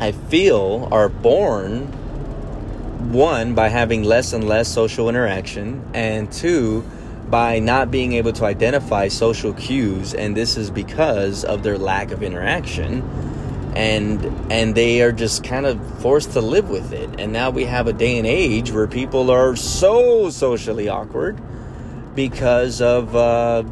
I 0.00 0.12
feel, 0.12 0.88
are 0.90 1.08
born 1.08 1.86
one 3.12 3.54
by 3.54 3.68
having 3.68 4.02
less 4.02 4.32
and 4.32 4.48
less 4.48 4.72
social 4.72 5.08
interaction, 5.08 5.84
and 5.94 6.32
two, 6.32 6.84
by 7.28 7.58
not 7.58 7.90
being 7.90 8.14
able 8.14 8.32
to 8.32 8.44
identify 8.44 9.08
social 9.08 9.52
cues 9.52 10.14
and 10.14 10.36
this 10.36 10.56
is 10.56 10.70
because 10.70 11.44
of 11.44 11.64
their 11.64 11.76
lack 11.76 12.12
of 12.12 12.22
interaction 12.22 13.02
and 13.74 14.24
and 14.50 14.74
they 14.74 15.02
are 15.02 15.12
just 15.12 15.44
kind 15.44 15.66
of 15.66 16.00
forced 16.00 16.32
to 16.32 16.40
live 16.40 16.70
with 16.70 16.92
it. 16.92 17.20
And 17.20 17.32
now 17.32 17.50
we 17.50 17.64
have 17.64 17.86
a 17.88 17.92
day 17.92 18.16
and 18.16 18.26
age 18.26 18.72
where 18.72 18.86
people 18.86 19.30
are 19.30 19.54
so 19.54 20.30
socially 20.30 20.88
awkward 20.88 21.38
because 22.14 22.80
of 22.80 23.14
uh, 23.14 23.64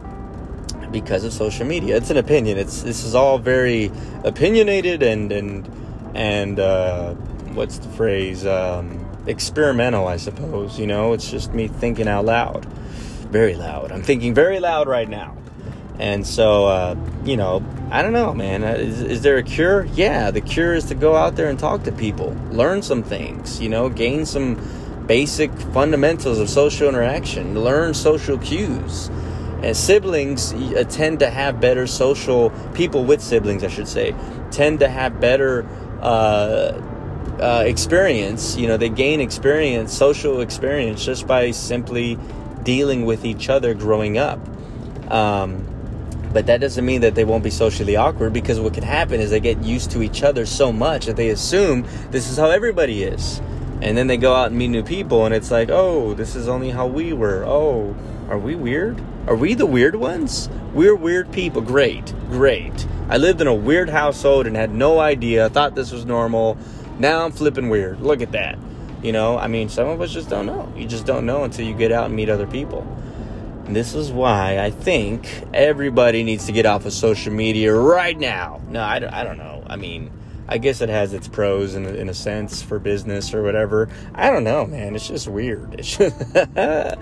because 0.94 1.24
of 1.24 1.32
social 1.32 1.66
media 1.66 1.96
it's 1.96 2.10
an 2.10 2.16
opinion 2.16 2.56
it's 2.56 2.82
this 2.82 3.04
is 3.04 3.14
all 3.14 3.38
very 3.38 3.90
opinionated 4.24 5.02
and 5.02 5.30
and 5.30 5.68
and 6.14 6.60
uh, 6.60 7.12
what's 7.54 7.78
the 7.78 7.88
phrase 7.90 8.46
um, 8.46 9.04
experimental 9.26 10.08
i 10.08 10.16
suppose 10.16 10.78
you 10.78 10.86
know 10.86 11.12
it's 11.12 11.30
just 11.30 11.52
me 11.52 11.68
thinking 11.68 12.08
out 12.08 12.24
loud 12.24 12.66
very 13.34 13.56
loud. 13.56 13.90
I'm 13.90 14.04
thinking 14.04 14.32
very 14.32 14.60
loud 14.60 14.86
right 14.86 15.08
now. 15.08 15.36
And 15.98 16.24
so, 16.24 16.66
uh, 16.66 16.94
you 17.24 17.36
know, 17.36 17.64
I 17.90 18.00
don't 18.00 18.12
know, 18.12 18.32
man. 18.32 18.62
Uh, 18.62 18.74
is, 18.74 19.02
is, 19.02 19.22
there 19.22 19.38
a 19.38 19.42
cure? 19.42 19.86
Yeah, 19.86 20.30
the 20.30 20.40
cure 20.40 20.72
is 20.72 20.84
to 20.84 20.94
go 20.94 21.16
out 21.16 21.34
there 21.34 21.48
and 21.48 21.58
talk 21.58 21.82
to 21.82 21.90
people, 21.90 22.36
learn 22.52 22.80
some 22.80 23.02
things, 23.02 23.60
you 23.60 23.68
know, 23.68 23.88
gain 23.88 24.24
some 24.24 24.54
basic 25.08 25.50
fundamentals 25.72 26.38
of 26.38 26.48
social 26.48 26.88
interaction, 26.88 27.60
learn 27.60 27.92
social 27.92 28.38
cues. 28.38 29.10
And 29.64 29.74
siblings 29.74 30.52
uh, 30.52 30.84
tend 30.90 31.20
to 31.20 31.30
have 31.30 31.58
better 31.58 31.86
social, 31.86 32.50
people 32.74 33.02
with 33.06 33.22
siblings, 33.22 33.64
I 33.64 33.68
should 33.68 33.88
say, 33.88 34.14
tend 34.50 34.80
to 34.80 34.90
have 34.90 35.22
better 35.22 35.66
uh, 36.02 36.78
uh, 37.40 37.62
experience. 37.66 38.58
You 38.58 38.68
know, 38.68 38.76
they 38.76 38.90
gain 38.90 39.22
experience, 39.22 39.90
social 39.90 40.42
experience, 40.42 41.02
just 41.02 41.26
by 41.26 41.50
simply 41.50 42.18
dealing 42.62 43.06
with 43.06 43.24
each 43.24 43.48
other 43.48 43.72
growing 43.72 44.18
up. 44.18 44.38
Um, 45.10 45.66
but 46.30 46.44
that 46.44 46.60
doesn't 46.60 46.84
mean 46.84 47.00
that 47.00 47.14
they 47.14 47.24
won't 47.24 47.42
be 47.42 47.50
socially 47.50 47.96
awkward 47.96 48.34
because 48.34 48.60
what 48.60 48.74
can 48.74 48.82
happen 48.82 49.18
is 49.18 49.30
they 49.30 49.40
get 49.40 49.62
used 49.62 49.90
to 49.92 50.02
each 50.02 50.22
other 50.22 50.44
so 50.44 50.74
much 50.74 51.06
that 51.06 51.16
they 51.16 51.30
assume 51.30 51.86
this 52.10 52.28
is 52.28 52.36
how 52.36 52.50
everybody 52.50 53.02
is. 53.02 53.40
And 53.80 53.96
then 53.96 54.08
they 54.08 54.18
go 54.18 54.34
out 54.34 54.48
and 54.48 54.58
meet 54.58 54.68
new 54.68 54.82
people 54.82 55.24
and 55.24 55.34
it's 55.34 55.50
like, 55.50 55.70
oh, 55.70 56.12
this 56.12 56.36
is 56.36 56.48
only 56.48 56.68
how 56.68 56.86
we 56.86 57.14
were. 57.14 57.44
Oh, 57.46 57.96
are 58.28 58.38
we 58.38 58.56
weird? 58.56 59.02
Are 59.26 59.34
we 59.34 59.54
the 59.54 59.64
weird 59.64 59.96
ones? 59.96 60.50
We're 60.74 60.94
weird 60.94 61.32
people. 61.32 61.62
Great, 61.62 62.12
great. 62.28 62.86
I 63.08 63.16
lived 63.16 63.40
in 63.40 63.46
a 63.46 63.54
weird 63.54 63.88
household 63.88 64.46
and 64.46 64.54
had 64.54 64.74
no 64.74 65.00
idea. 65.00 65.46
I 65.46 65.48
thought 65.48 65.74
this 65.74 65.92
was 65.92 66.04
normal. 66.04 66.58
Now 66.98 67.24
I'm 67.24 67.32
flipping 67.32 67.70
weird. 67.70 68.00
Look 68.00 68.20
at 68.20 68.32
that. 68.32 68.58
You 69.02 69.12
know, 69.12 69.38
I 69.38 69.46
mean, 69.46 69.70
some 69.70 69.88
of 69.88 70.02
us 70.02 70.12
just 70.12 70.28
don't 70.28 70.44
know. 70.44 70.70
You 70.76 70.86
just 70.86 71.06
don't 71.06 71.24
know 71.24 71.44
until 71.44 71.66
you 71.66 71.72
get 71.74 71.90
out 71.90 72.06
and 72.06 72.14
meet 72.14 72.28
other 72.28 72.46
people. 72.46 72.86
And 73.64 73.74
this 73.74 73.94
is 73.94 74.12
why 74.12 74.58
I 74.58 74.70
think 74.70 75.26
everybody 75.54 76.22
needs 76.22 76.44
to 76.46 76.52
get 76.52 76.66
off 76.66 76.84
of 76.84 76.92
social 76.92 77.32
media 77.32 77.74
right 77.74 78.18
now. 78.18 78.60
No, 78.68 78.82
I 78.82 78.98
don't, 78.98 79.12
I 79.14 79.24
don't 79.24 79.38
know. 79.38 79.64
I 79.66 79.76
mean, 79.76 80.10
I 80.46 80.58
guess 80.58 80.80
it 80.80 80.90
has 80.90 81.14
its 81.14 81.26
pros 81.26 81.74
in, 81.74 81.86
in 81.86 82.08
a 82.08 82.14
sense 82.14 82.62
for 82.62 82.78
business 82.78 83.32
or 83.32 83.42
whatever. 83.42 83.88
I 84.14 84.30
don't 84.30 84.44
know, 84.44 84.66
man. 84.66 84.94
It's 84.94 85.08
just 85.08 85.26
weird. 85.26 85.74
It's 85.78 85.96
just, 85.96 86.36
uh, 86.36 86.96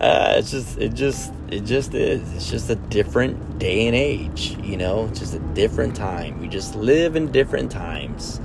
it's 0.00 0.50
just, 0.50 0.78
it 0.78 0.94
just, 0.94 1.32
it 1.50 1.60
just 1.60 1.94
is. 1.94 2.32
It's 2.34 2.50
just 2.50 2.68
a 2.68 2.74
different 2.74 3.58
day 3.58 3.86
and 3.86 3.94
age. 3.94 4.56
You 4.62 4.76
know, 4.76 5.06
it's 5.06 5.20
just 5.20 5.34
a 5.34 5.38
different 5.38 5.94
time. 5.94 6.40
We 6.40 6.48
just 6.48 6.74
live 6.74 7.14
in 7.14 7.30
different 7.30 7.70
times. 7.70 8.40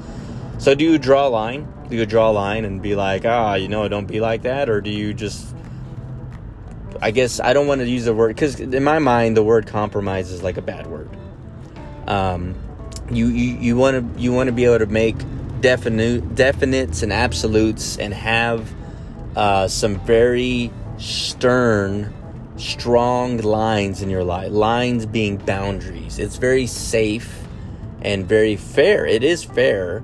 So 0.58 0.76
do 0.76 0.86
you 0.86 0.98
draw 0.98 1.28
a 1.28 1.30
line? 1.30 1.72
Do 1.90 1.96
you 1.96 2.06
draw 2.06 2.30
a 2.30 2.34
line 2.34 2.66
and 2.66 2.82
be 2.82 2.96
like, 2.96 3.26
ah, 3.26 3.56
you 3.56 3.68
know, 3.68 3.88
don't 3.88 4.08
be 4.08 4.20
like 4.20 4.44
that, 4.44 4.70
or 4.70 4.82
do 4.82 4.90
you 4.90 5.14
just? 5.14 5.56
I 7.02 7.12
guess 7.12 7.40
I 7.40 7.54
don't 7.54 7.68
want 7.68 7.82
to 7.82 7.88
use 7.88 8.06
the 8.06 8.14
word 8.14 8.30
because 8.30 8.60
in 8.60 8.84
my 8.84 9.00
mind 9.00 9.36
the 9.36 9.44
word 9.44 9.68
compromise 9.68 10.32
is 10.32 10.42
like 10.42 10.58
a 10.58 10.62
bad 10.62 10.88
word. 10.88 11.10
Um, 12.08 12.56
you 13.12 13.28
you 13.28 13.76
want 13.76 14.16
to 14.16 14.22
you 14.22 14.32
want 14.32 14.48
to 14.48 14.54
be 14.54 14.66
able 14.66 14.80
to 14.80 14.86
make 14.86 15.16
definite 15.62 16.36
definites 16.36 17.04
and 17.04 17.14
absolutes 17.14 17.98
and 17.98 18.14
have 18.14 18.74
uh, 19.36 19.68
some 19.68 20.00
very 20.06 20.72
stern 20.98 22.14
strong 22.58 23.38
lines 23.38 24.02
in 24.02 24.10
your 24.10 24.24
life 24.24 24.52
lines 24.52 25.06
being 25.06 25.38
boundaries. 25.38 26.20
It's 26.20 26.38
very 26.38 26.68
safe 26.68 27.44
and 28.02 28.28
very 28.28 28.56
fair. 28.56 29.06
It 29.06 29.24
is 29.24 29.44
fair. 29.44 30.04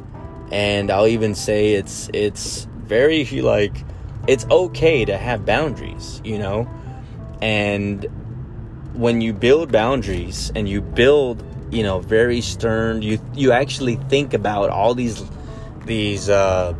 And 0.51 0.91
I'll 0.91 1.07
even 1.07 1.33
say 1.33 1.73
it's 1.73 2.09
it's 2.13 2.67
very 2.83 3.23
like 3.41 3.85
it's 4.27 4.45
okay 4.51 5.05
to 5.05 5.17
have 5.17 5.45
boundaries, 5.45 6.21
you 6.23 6.37
know? 6.37 6.69
And 7.41 8.05
when 8.93 9.21
you 9.21 9.33
build 9.33 9.71
boundaries 9.71 10.51
and 10.55 10.67
you 10.67 10.81
build 10.81 11.43
you 11.71 11.83
know, 11.83 11.99
very 11.99 12.41
stern. 12.41 13.01
You 13.01 13.19
you 13.33 13.51
actually 13.51 13.95
think 13.95 14.33
about 14.33 14.69
all 14.69 14.93
these 14.93 15.23
these 15.85 16.29
uh, 16.29 16.75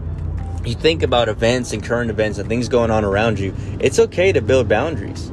you 0.66 0.76
think 0.76 1.02
about 1.02 1.30
events 1.30 1.74
and 1.74 1.84
current 1.84 2.12
events 2.12 2.38
and 2.38 2.48
things 2.48 2.70
going 2.70 2.92
on 2.92 3.04
around 3.04 3.40
you. 3.40 3.56
It's 3.80 4.00
okay 4.00 4.32
to 4.32 4.42
build 4.42 4.68
boundaries, 4.68 5.30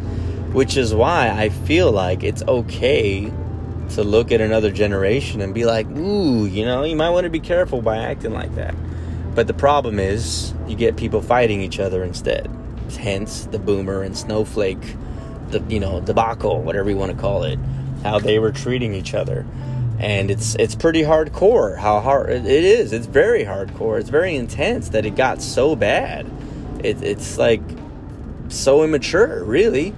which 0.53 0.77
is 0.77 0.95
why 0.95 1.29
I 1.29 1.51
feel 1.51 1.93
like 1.93 2.23
it's 2.23 2.43
okay 2.43 3.31
to 3.91 4.05
look 4.05 4.33
at 4.33 4.41
another 4.41 4.71
generation 4.71 5.41
and 5.41 5.55
be 5.55 5.65
like, 5.65 5.87
ooh, 5.89 6.47
you 6.47 6.65
know, 6.65 6.85
you 6.85 6.95
might 6.95 7.11
want 7.11 7.25
to 7.25 7.31
be 7.31 7.41
careful 7.41 7.83
by 7.83 7.99
acting 7.99 8.33
like 8.33 8.55
that. 8.55 8.75
But 9.35 9.47
the 9.47 9.55
problem 9.55 9.99
is, 9.99 10.55
you 10.67 10.77
get 10.77 10.97
people 10.97 11.23
fighting 11.23 11.61
each 11.61 11.79
other 11.79 12.03
instead. 12.03 12.51
Hence 12.99 13.45
the 13.47 13.59
boomer 13.59 14.03
and 14.03 14.17
snowflake, 14.17 14.97
the 15.51 15.63
you 15.69 15.81
know 15.81 16.01
debacle, 16.01 16.63
whatever 16.63 16.91
you 16.91 16.97
want 16.97 17.13
to 17.13 17.19
call 17.19 17.45
it, 17.45 17.59
how 18.03 18.19
they 18.19 18.39
were 18.39 18.53
treating 18.53 18.95
each 18.95 19.15
other, 19.15 19.47
and 19.99 20.31
it's 20.31 20.55
it's 20.57 20.75
pretty 20.75 21.03
hardcore. 21.03 21.77
How 21.77 22.01
hard 22.01 22.31
it 22.31 22.47
is? 22.47 22.93
It's 22.93 23.07
very 23.07 23.45
hardcore. 23.45 23.99
It's 24.01 24.11
very 24.11 24.37
intense 24.37 24.91
that 24.91 25.07
it 25.07 25.17
got 25.17 25.43
so 25.43 25.77
bad. 25.77 26.31
It, 26.83 27.03
it's 27.03 27.39
like 27.39 27.63
so 28.49 28.83
immature, 28.83 29.43
really. 29.45 29.95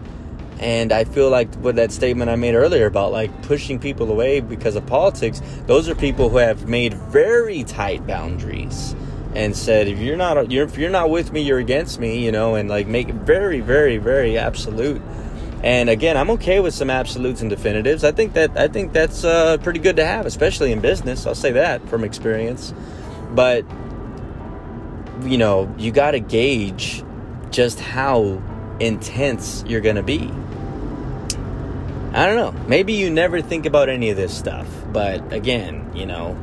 And 0.60 0.92
I 0.92 1.04
feel 1.04 1.30
like 1.30 1.48
with 1.62 1.76
that 1.76 1.90
statement 1.90 2.30
I 2.30 2.36
made 2.36 2.54
earlier 2.54 2.84
about 2.84 3.12
like 3.12 3.42
pushing 3.42 3.78
people 3.78 4.10
away 4.10 4.40
because 4.40 4.76
of 4.76 4.84
politics, 4.86 5.40
those 5.66 5.88
are 5.88 5.94
people 5.94 6.28
who 6.28 6.36
have 6.36 6.68
made 6.68 6.92
very 6.94 7.64
tight 7.64 8.06
boundaries 8.06 8.94
and 9.34 9.56
said 9.56 9.88
if 9.88 9.98
you're 9.98 10.18
not 10.18 10.50
you're, 10.50 10.66
if 10.66 10.76
you're 10.76 10.90
not 10.90 11.08
with 11.08 11.32
me, 11.32 11.40
you're 11.40 11.58
against 11.58 11.98
me, 11.98 12.22
you 12.22 12.30
know, 12.30 12.56
and 12.56 12.68
like 12.68 12.86
make 12.86 13.08
it 13.08 13.14
very, 13.14 13.60
very, 13.60 13.96
very 13.96 14.36
absolute. 14.36 15.00
And 15.62 15.90
again, 15.90 16.16
I'm 16.16 16.30
okay 16.30 16.60
with 16.60 16.72
some 16.72 16.88
absolutes 16.88 17.42
and 17.42 17.50
definitives. 17.50 18.02
I 18.02 18.12
think 18.12 18.32
that 18.32 18.56
I 18.56 18.68
think 18.68 18.92
that's 18.92 19.24
uh, 19.24 19.58
pretty 19.58 19.78
good 19.78 19.96
to 19.96 20.04
have, 20.04 20.24
especially 20.24 20.72
in 20.72 20.80
business. 20.80 21.26
I'll 21.26 21.34
say 21.34 21.52
that 21.52 21.86
from 21.88 22.02
experience. 22.02 22.72
But 23.30 23.64
you 25.22 25.36
know, 25.36 25.72
you 25.78 25.92
got 25.92 26.12
to 26.12 26.20
gauge 26.20 27.04
just 27.50 27.78
how 27.78 28.42
intense 28.80 29.62
you're 29.66 29.82
going 29.82 29.96
to 29.96 30.02
be. 30.02 30.30
I 32.12 32.26
don't 32.26 32.36
know. 32.36 32.52
Maybe 32.66 32.94
you 32.94 33.10
never 33.10 33.40
think 33.40 33.66
about 33.66 33.88
any 33.88 34.10
of 34.10 34.16
this 34.16 34.36
stuff, 34.36 34.66
but 34.92 35.32
again, 35.32 35.92
you 35.94 36.06
know, 36.06 36.36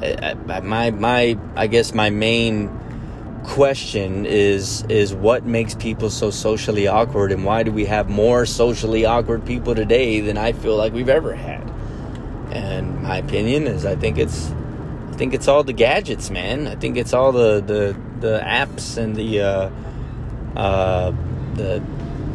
I, 0.00 0.36
I, 0.48 0.60
my 0.60 0.90
my 0.90 1.38
I 1.56 1.66
guess 1.66 1.94
my 1.94 2.10
main 2.10 2.68
question 3.44 4.26
is 4.26 4.82
is 4.88 5.14
what 5.14 5.44
makes 5.44 5.74
people 5.74 6.10
so 6.10 6.30
socially 6.30 6.88
awkward 6.88 7.30
and 7.30 7.44
why 7.44 7.62
do 7.62 7.70
we 7.70 7.84
have 7.84 8.08
more 8.08 8.46
socially 8.46 9.04
awkward 9.04 9.44
people 9.46 9.74
today 9.74 10.20
than 10.20 10.36
I 10.36 10.52
feel 10.52 10.76
like 10.76 10.92
we've 10.92 11.08
ever 11.08 11.34
had? 11.34 11.70
And 12.50 13.02
my 13.02 13.18
opinion 13.18 13.66
is 13.66 13.86
I 13.86 13.96
think 13.96 14.18
it's 14.18 14.50
I 15.14 15.16
think 15.16 15.34
it's 15.34 15.46
all 15.46 15.62
the 15.62 15.72
gadgets, 15.72 16.30
man. 16.30 16.66
I 16.66 16.74
think 16.74 16.96
it's 16.96 17.12
all 17.12 17.30
the 17.30 17.60
the, 17.60 17.96
the 18.20 18.40
apps 18.44 18.96
and 18.96 19.14
the 19.14 19.40
uh, 19.40 19.70
uh, 20.56 21.12
the 21.54 21.80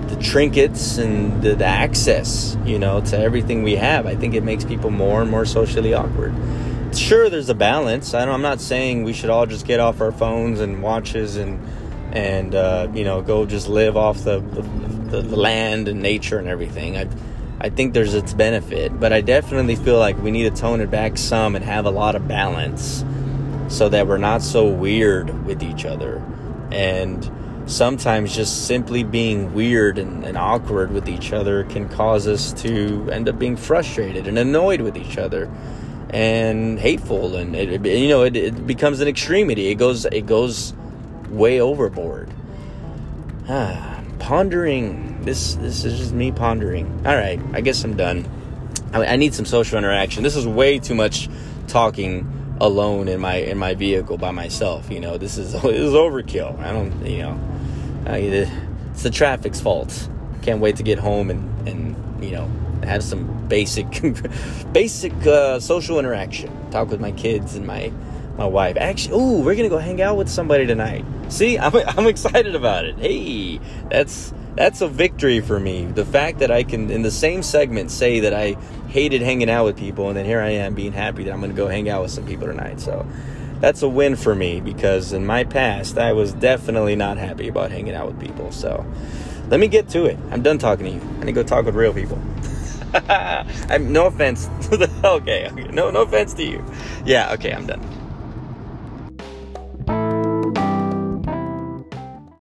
the 0.07 0.15
trinkets 0.15 0.97
and 0.97 1.41
the, 1.43 1.55
the 1.55 1.65
access, 1.65 2.57
you 2.65 2.79
know, 2.79 3.01
to 3.01 3.17
everything 3.17 3.63
we 3.63 3.75
have. 3.75 4.05
I 4.05 4.15
think 4.15 4.33
it 4.33 4.43
makes 4.43 4.63
people 4.63 4.89
more 4.89 5.21
and 5.21 5.29
more 5.29 5.45
socially 5.45 5.93
awkward. 5.93 6.33
Sure, 6.93 7.29
there's 7.29 7.49
a 7.49 7.55
balance. 7.55 8.13
I 8.13 8.23
am 8.23 8.41
not 8.41 8.59
saying 8.59 9.03
we 9.03 9.13
should 9.13 9.29
all 9.29 9.45
just 9.45 9.65
get 9.65 9.79
off 9.79 10.01
our 10.01 10.11
phones 10.11 10.59
and 10.59 10.81
watches 10.81 11.37
and 11.37 11.59
and 12.11 12.55
uh, 12.55 12.87
you 12.93 13.03
know 13.03 13.21
go 13.21 13.45
just 13.45 13.67
live 13.67 13.95
off 13.95 14.23
the, 14.23 14.39
the, 14.39 15.21
the 15.21 15.35
land 15.35 15.87
and 15.87 16.01
nature 16.01 16.39
and 16.39 16.47
everything. 16.47 16.97
I 16.97 17.07
I 17.61 17.69
think 17.69 17.93
there's 17.93 18.13
its 18.13 18.33
benefit, 18.33 18.99
but 18.99 19.11
I 19.11 19.21
definitely 19.21 19.75
feel 19.75 19.99
like 19.99 20.17
we 20.17 20.31
need 20.31 20.43
to 20.43 20.61
tone 20.61 20.81
it 20.81 20.89
back 20.89 21.17
some 21.17 21.55
and 21.55 21.63
have 21.63 21.85
a 21.85 21.91
lot 21.91 22.15
of 22.15 22.27
balance 22.27 23.03
so 23.67 23.89
that 23.89 24.07
we're 24.07 24.17
not 24.17 24.41
so 24.41 24.67
weird 24.67 25.45
with 25.45 25.61
each 25.61 25.85
other 25.85 26.23
and 26.71 27.29
sometimes 27.65 28.35
just 28.35 28.65
simply 28.65 29.03
being 29.03 29.53
weird 29.53 29.97
and, 29.99 30.25
and, 30.25 30.37
awkward 30.37 30.91
with 30.91 31.07
each 31.07 31.33
other 31.33 31.65
can 31.65 31.87
cause 31.87 32.27
us 32.27 32.51
to 32.53 33.07
end 33.11 33.29
up 33.29 33.37
being 33.37 33.55
frustrated 33.55 34.27
and 34.27 34.39
annoyed 34.39 34.81
with 34.81 34.97
each 34.97 35.19
other 35.19 35.51
and 36.11 36.79
hateful 36.79 37.35
and 37.35 37.55
it, 37.55 37.85
you 37.85 38.07
know 38.07 38.23
it, 38.23 38.35
it 38.35 38.67
becomes 38.67 38.99
an 38.99 39.07
extremity. 39.07 39.67
It 39.67 39.75
goes 39.75 40.05
it 40.05 40.25
goes 40.25 40.73
way 41.29 41.61
overboard. 41.61 42.29
Ah, 43.47 44.01
pondering. 44.19 45.23
This 45.23 45.55
this 45.55 45.85
is 45.85 45.99
just 45.99 46.13
me 46.13 46.31
pondering. 46.31 46.87
All 47.05 47.15
right 47.15 47.39
i 47.53 47.61
guess 47.61 47.83
i'm 47.83 47.95
done. 47.95 48.27
I, 48.93 49.05
I 49.05 49.15
need 49.17 49.33
some 49.33 49.45
social 49.45 49.77
interaction. 49.77 50.23
This 50.23 50.35
is 50.35 50.47
way 50.47 50.79
too 50.79 50.95
much 50.95 51.29
talking 51.67 52.57
alone 52.61 53.07
in 53.07 53.21
my 53.21 53.35
in 53.35 53.57
my 53.57 53.73
vehicle 53.73 54.17
by 54.17 54.31
myself 54.31 54.89
you 54.89 54.99
know. 54.99 55.17
This 55.17 55.37
is 55.37 55.51
this 55.61 55.63
is 55.63 55.93
overkill. 55.93 56.57
I 56.59 56.71
don't 56.71 57.05
you 57.05 57.19
know. 57.19 57.39
It's 58.05 59.03
the 59.03 59.11
traffic's 59.11 59.61
fault. 59.61 60.09
Can't 60.41 60.59
wait 60.59 60.77
to 60.77 60.83
get 60.83 60.99
home 60.99 61.29
and, 61.29 61.67
and 61.67 62.23
you 62.23 62.31
know, 62.31 62.51
have 62.83 63.03
some 63.03 63.47
basic, 63.47 63.87
basic 64.71 65.13
uh, 65.25 65.59
social 65.59 65.99
interaction. 65.99 66.51
Talk 66.71 66.89
with 66.89 67.01
my 67.01 67.11
kids 67.11 67.55
and 67.55 67.65
my 67.65 67.91
my 68.37 68.45
wife. 68.45 68.77
Actually, 68.77 69.13
oh, 69.15 69.41
we're 69.41 69.55
gonna 69.55 69.69
go 69.69 69.77
hang 69.77 70.01
out 70.01 70.17
with 70.17 70.29
somebody 70.29 70.65
tonight. 70.65 71.05
See, 71.27 71.59
I'm 71.59 71.75
I'm 71.75 72.07
excited 72.07 72.55
about 72.55 72.85
it. 72.85 72.97
Hey, 72.97 73.59
that's 73.89 74.33
that's 74.55 74.81
a 74.81 74.87
victory 74.87 75.41
for 75.41 75.59
me. 75.59 75.85
The 75.85 76.05
fact 76.05 76.39
that 76.39 76.51
I 76.51 76.63
can, 76.63 76.89
in 76.89 77.01
the 77.01 77.11
same 77.11 77.43
segment, 77.43 77.91
say 77.91 78.21
that 78.21 78.33
I 78.33 78.53
hated 78.89 79.21
hanging 79.21 79.49
out 79.49 79.65
with 79.65 79.77
people, 79.77 80.07
and 80.07 80.17
then 80.17 80.25
here 80.25 80.41
I 80.41 80.49
am 80.49 80.73
being 80.73 80.91
happy 80.91 81.23
that 81.25 81.31
I'm 81.31 81.41
gonna 81.41 81.53
go 81.53 81.67
hang 81.67 81.89
out 81.89 82.01
with 82.01 82.11
some 82.11 82.25
people 82.25 82.47
tonight. 82.47 82.79
So 82.79 83.05
that's 83.59 83.81
a 83.81 83.89
win 83.89 84.15
for 84.15 84.33
me 84.33 84.61
because 84.61 85.11
in 85.11 85.25
my 85.25 85.43
past 85.43 85.97
I 85.97 86.13
was 86.13 86.33
definitely 86.33 86.95
not 86.95 87.17
happy 87.17 87.49
about 87.49 87.71
hanging 87.71 87.93
out 87.93 88.07
with 88.07 88.19
people. 88.19 88.51
So 88.51 88.85
let 89.49 89.59
me 89.59 89.67
get 89.67 89.89
to 89.89 90.05
it. 90.05 90.17
I'm 90.31 90.41
done 90.41 90.57
talking 90.57 90.85
to 90.85 90.91
you. 90.91 91.01
I 91.17 91.25
need 91.25 91.25
to 91.25 91.31
go 91.33 91.43
talk 91.43 91.65
with 91.65 91.75
real 91.75 91.93
people. 91.93 92.21
I'm 93.69 93.91
no 93.91 94.07
offense. 94.07 94.49
okay, 95.03 95.49
okay, 95.51 95.67
no 95.71 95.91
no 95.91 96.01
offense 96.03 96.33
to 96.35 96.43
you. 96.43 96.63
Yeah, 97.05 97.33
okay, 97.33 97.51
I'm 97.53 97.65
done. 97.65 97.98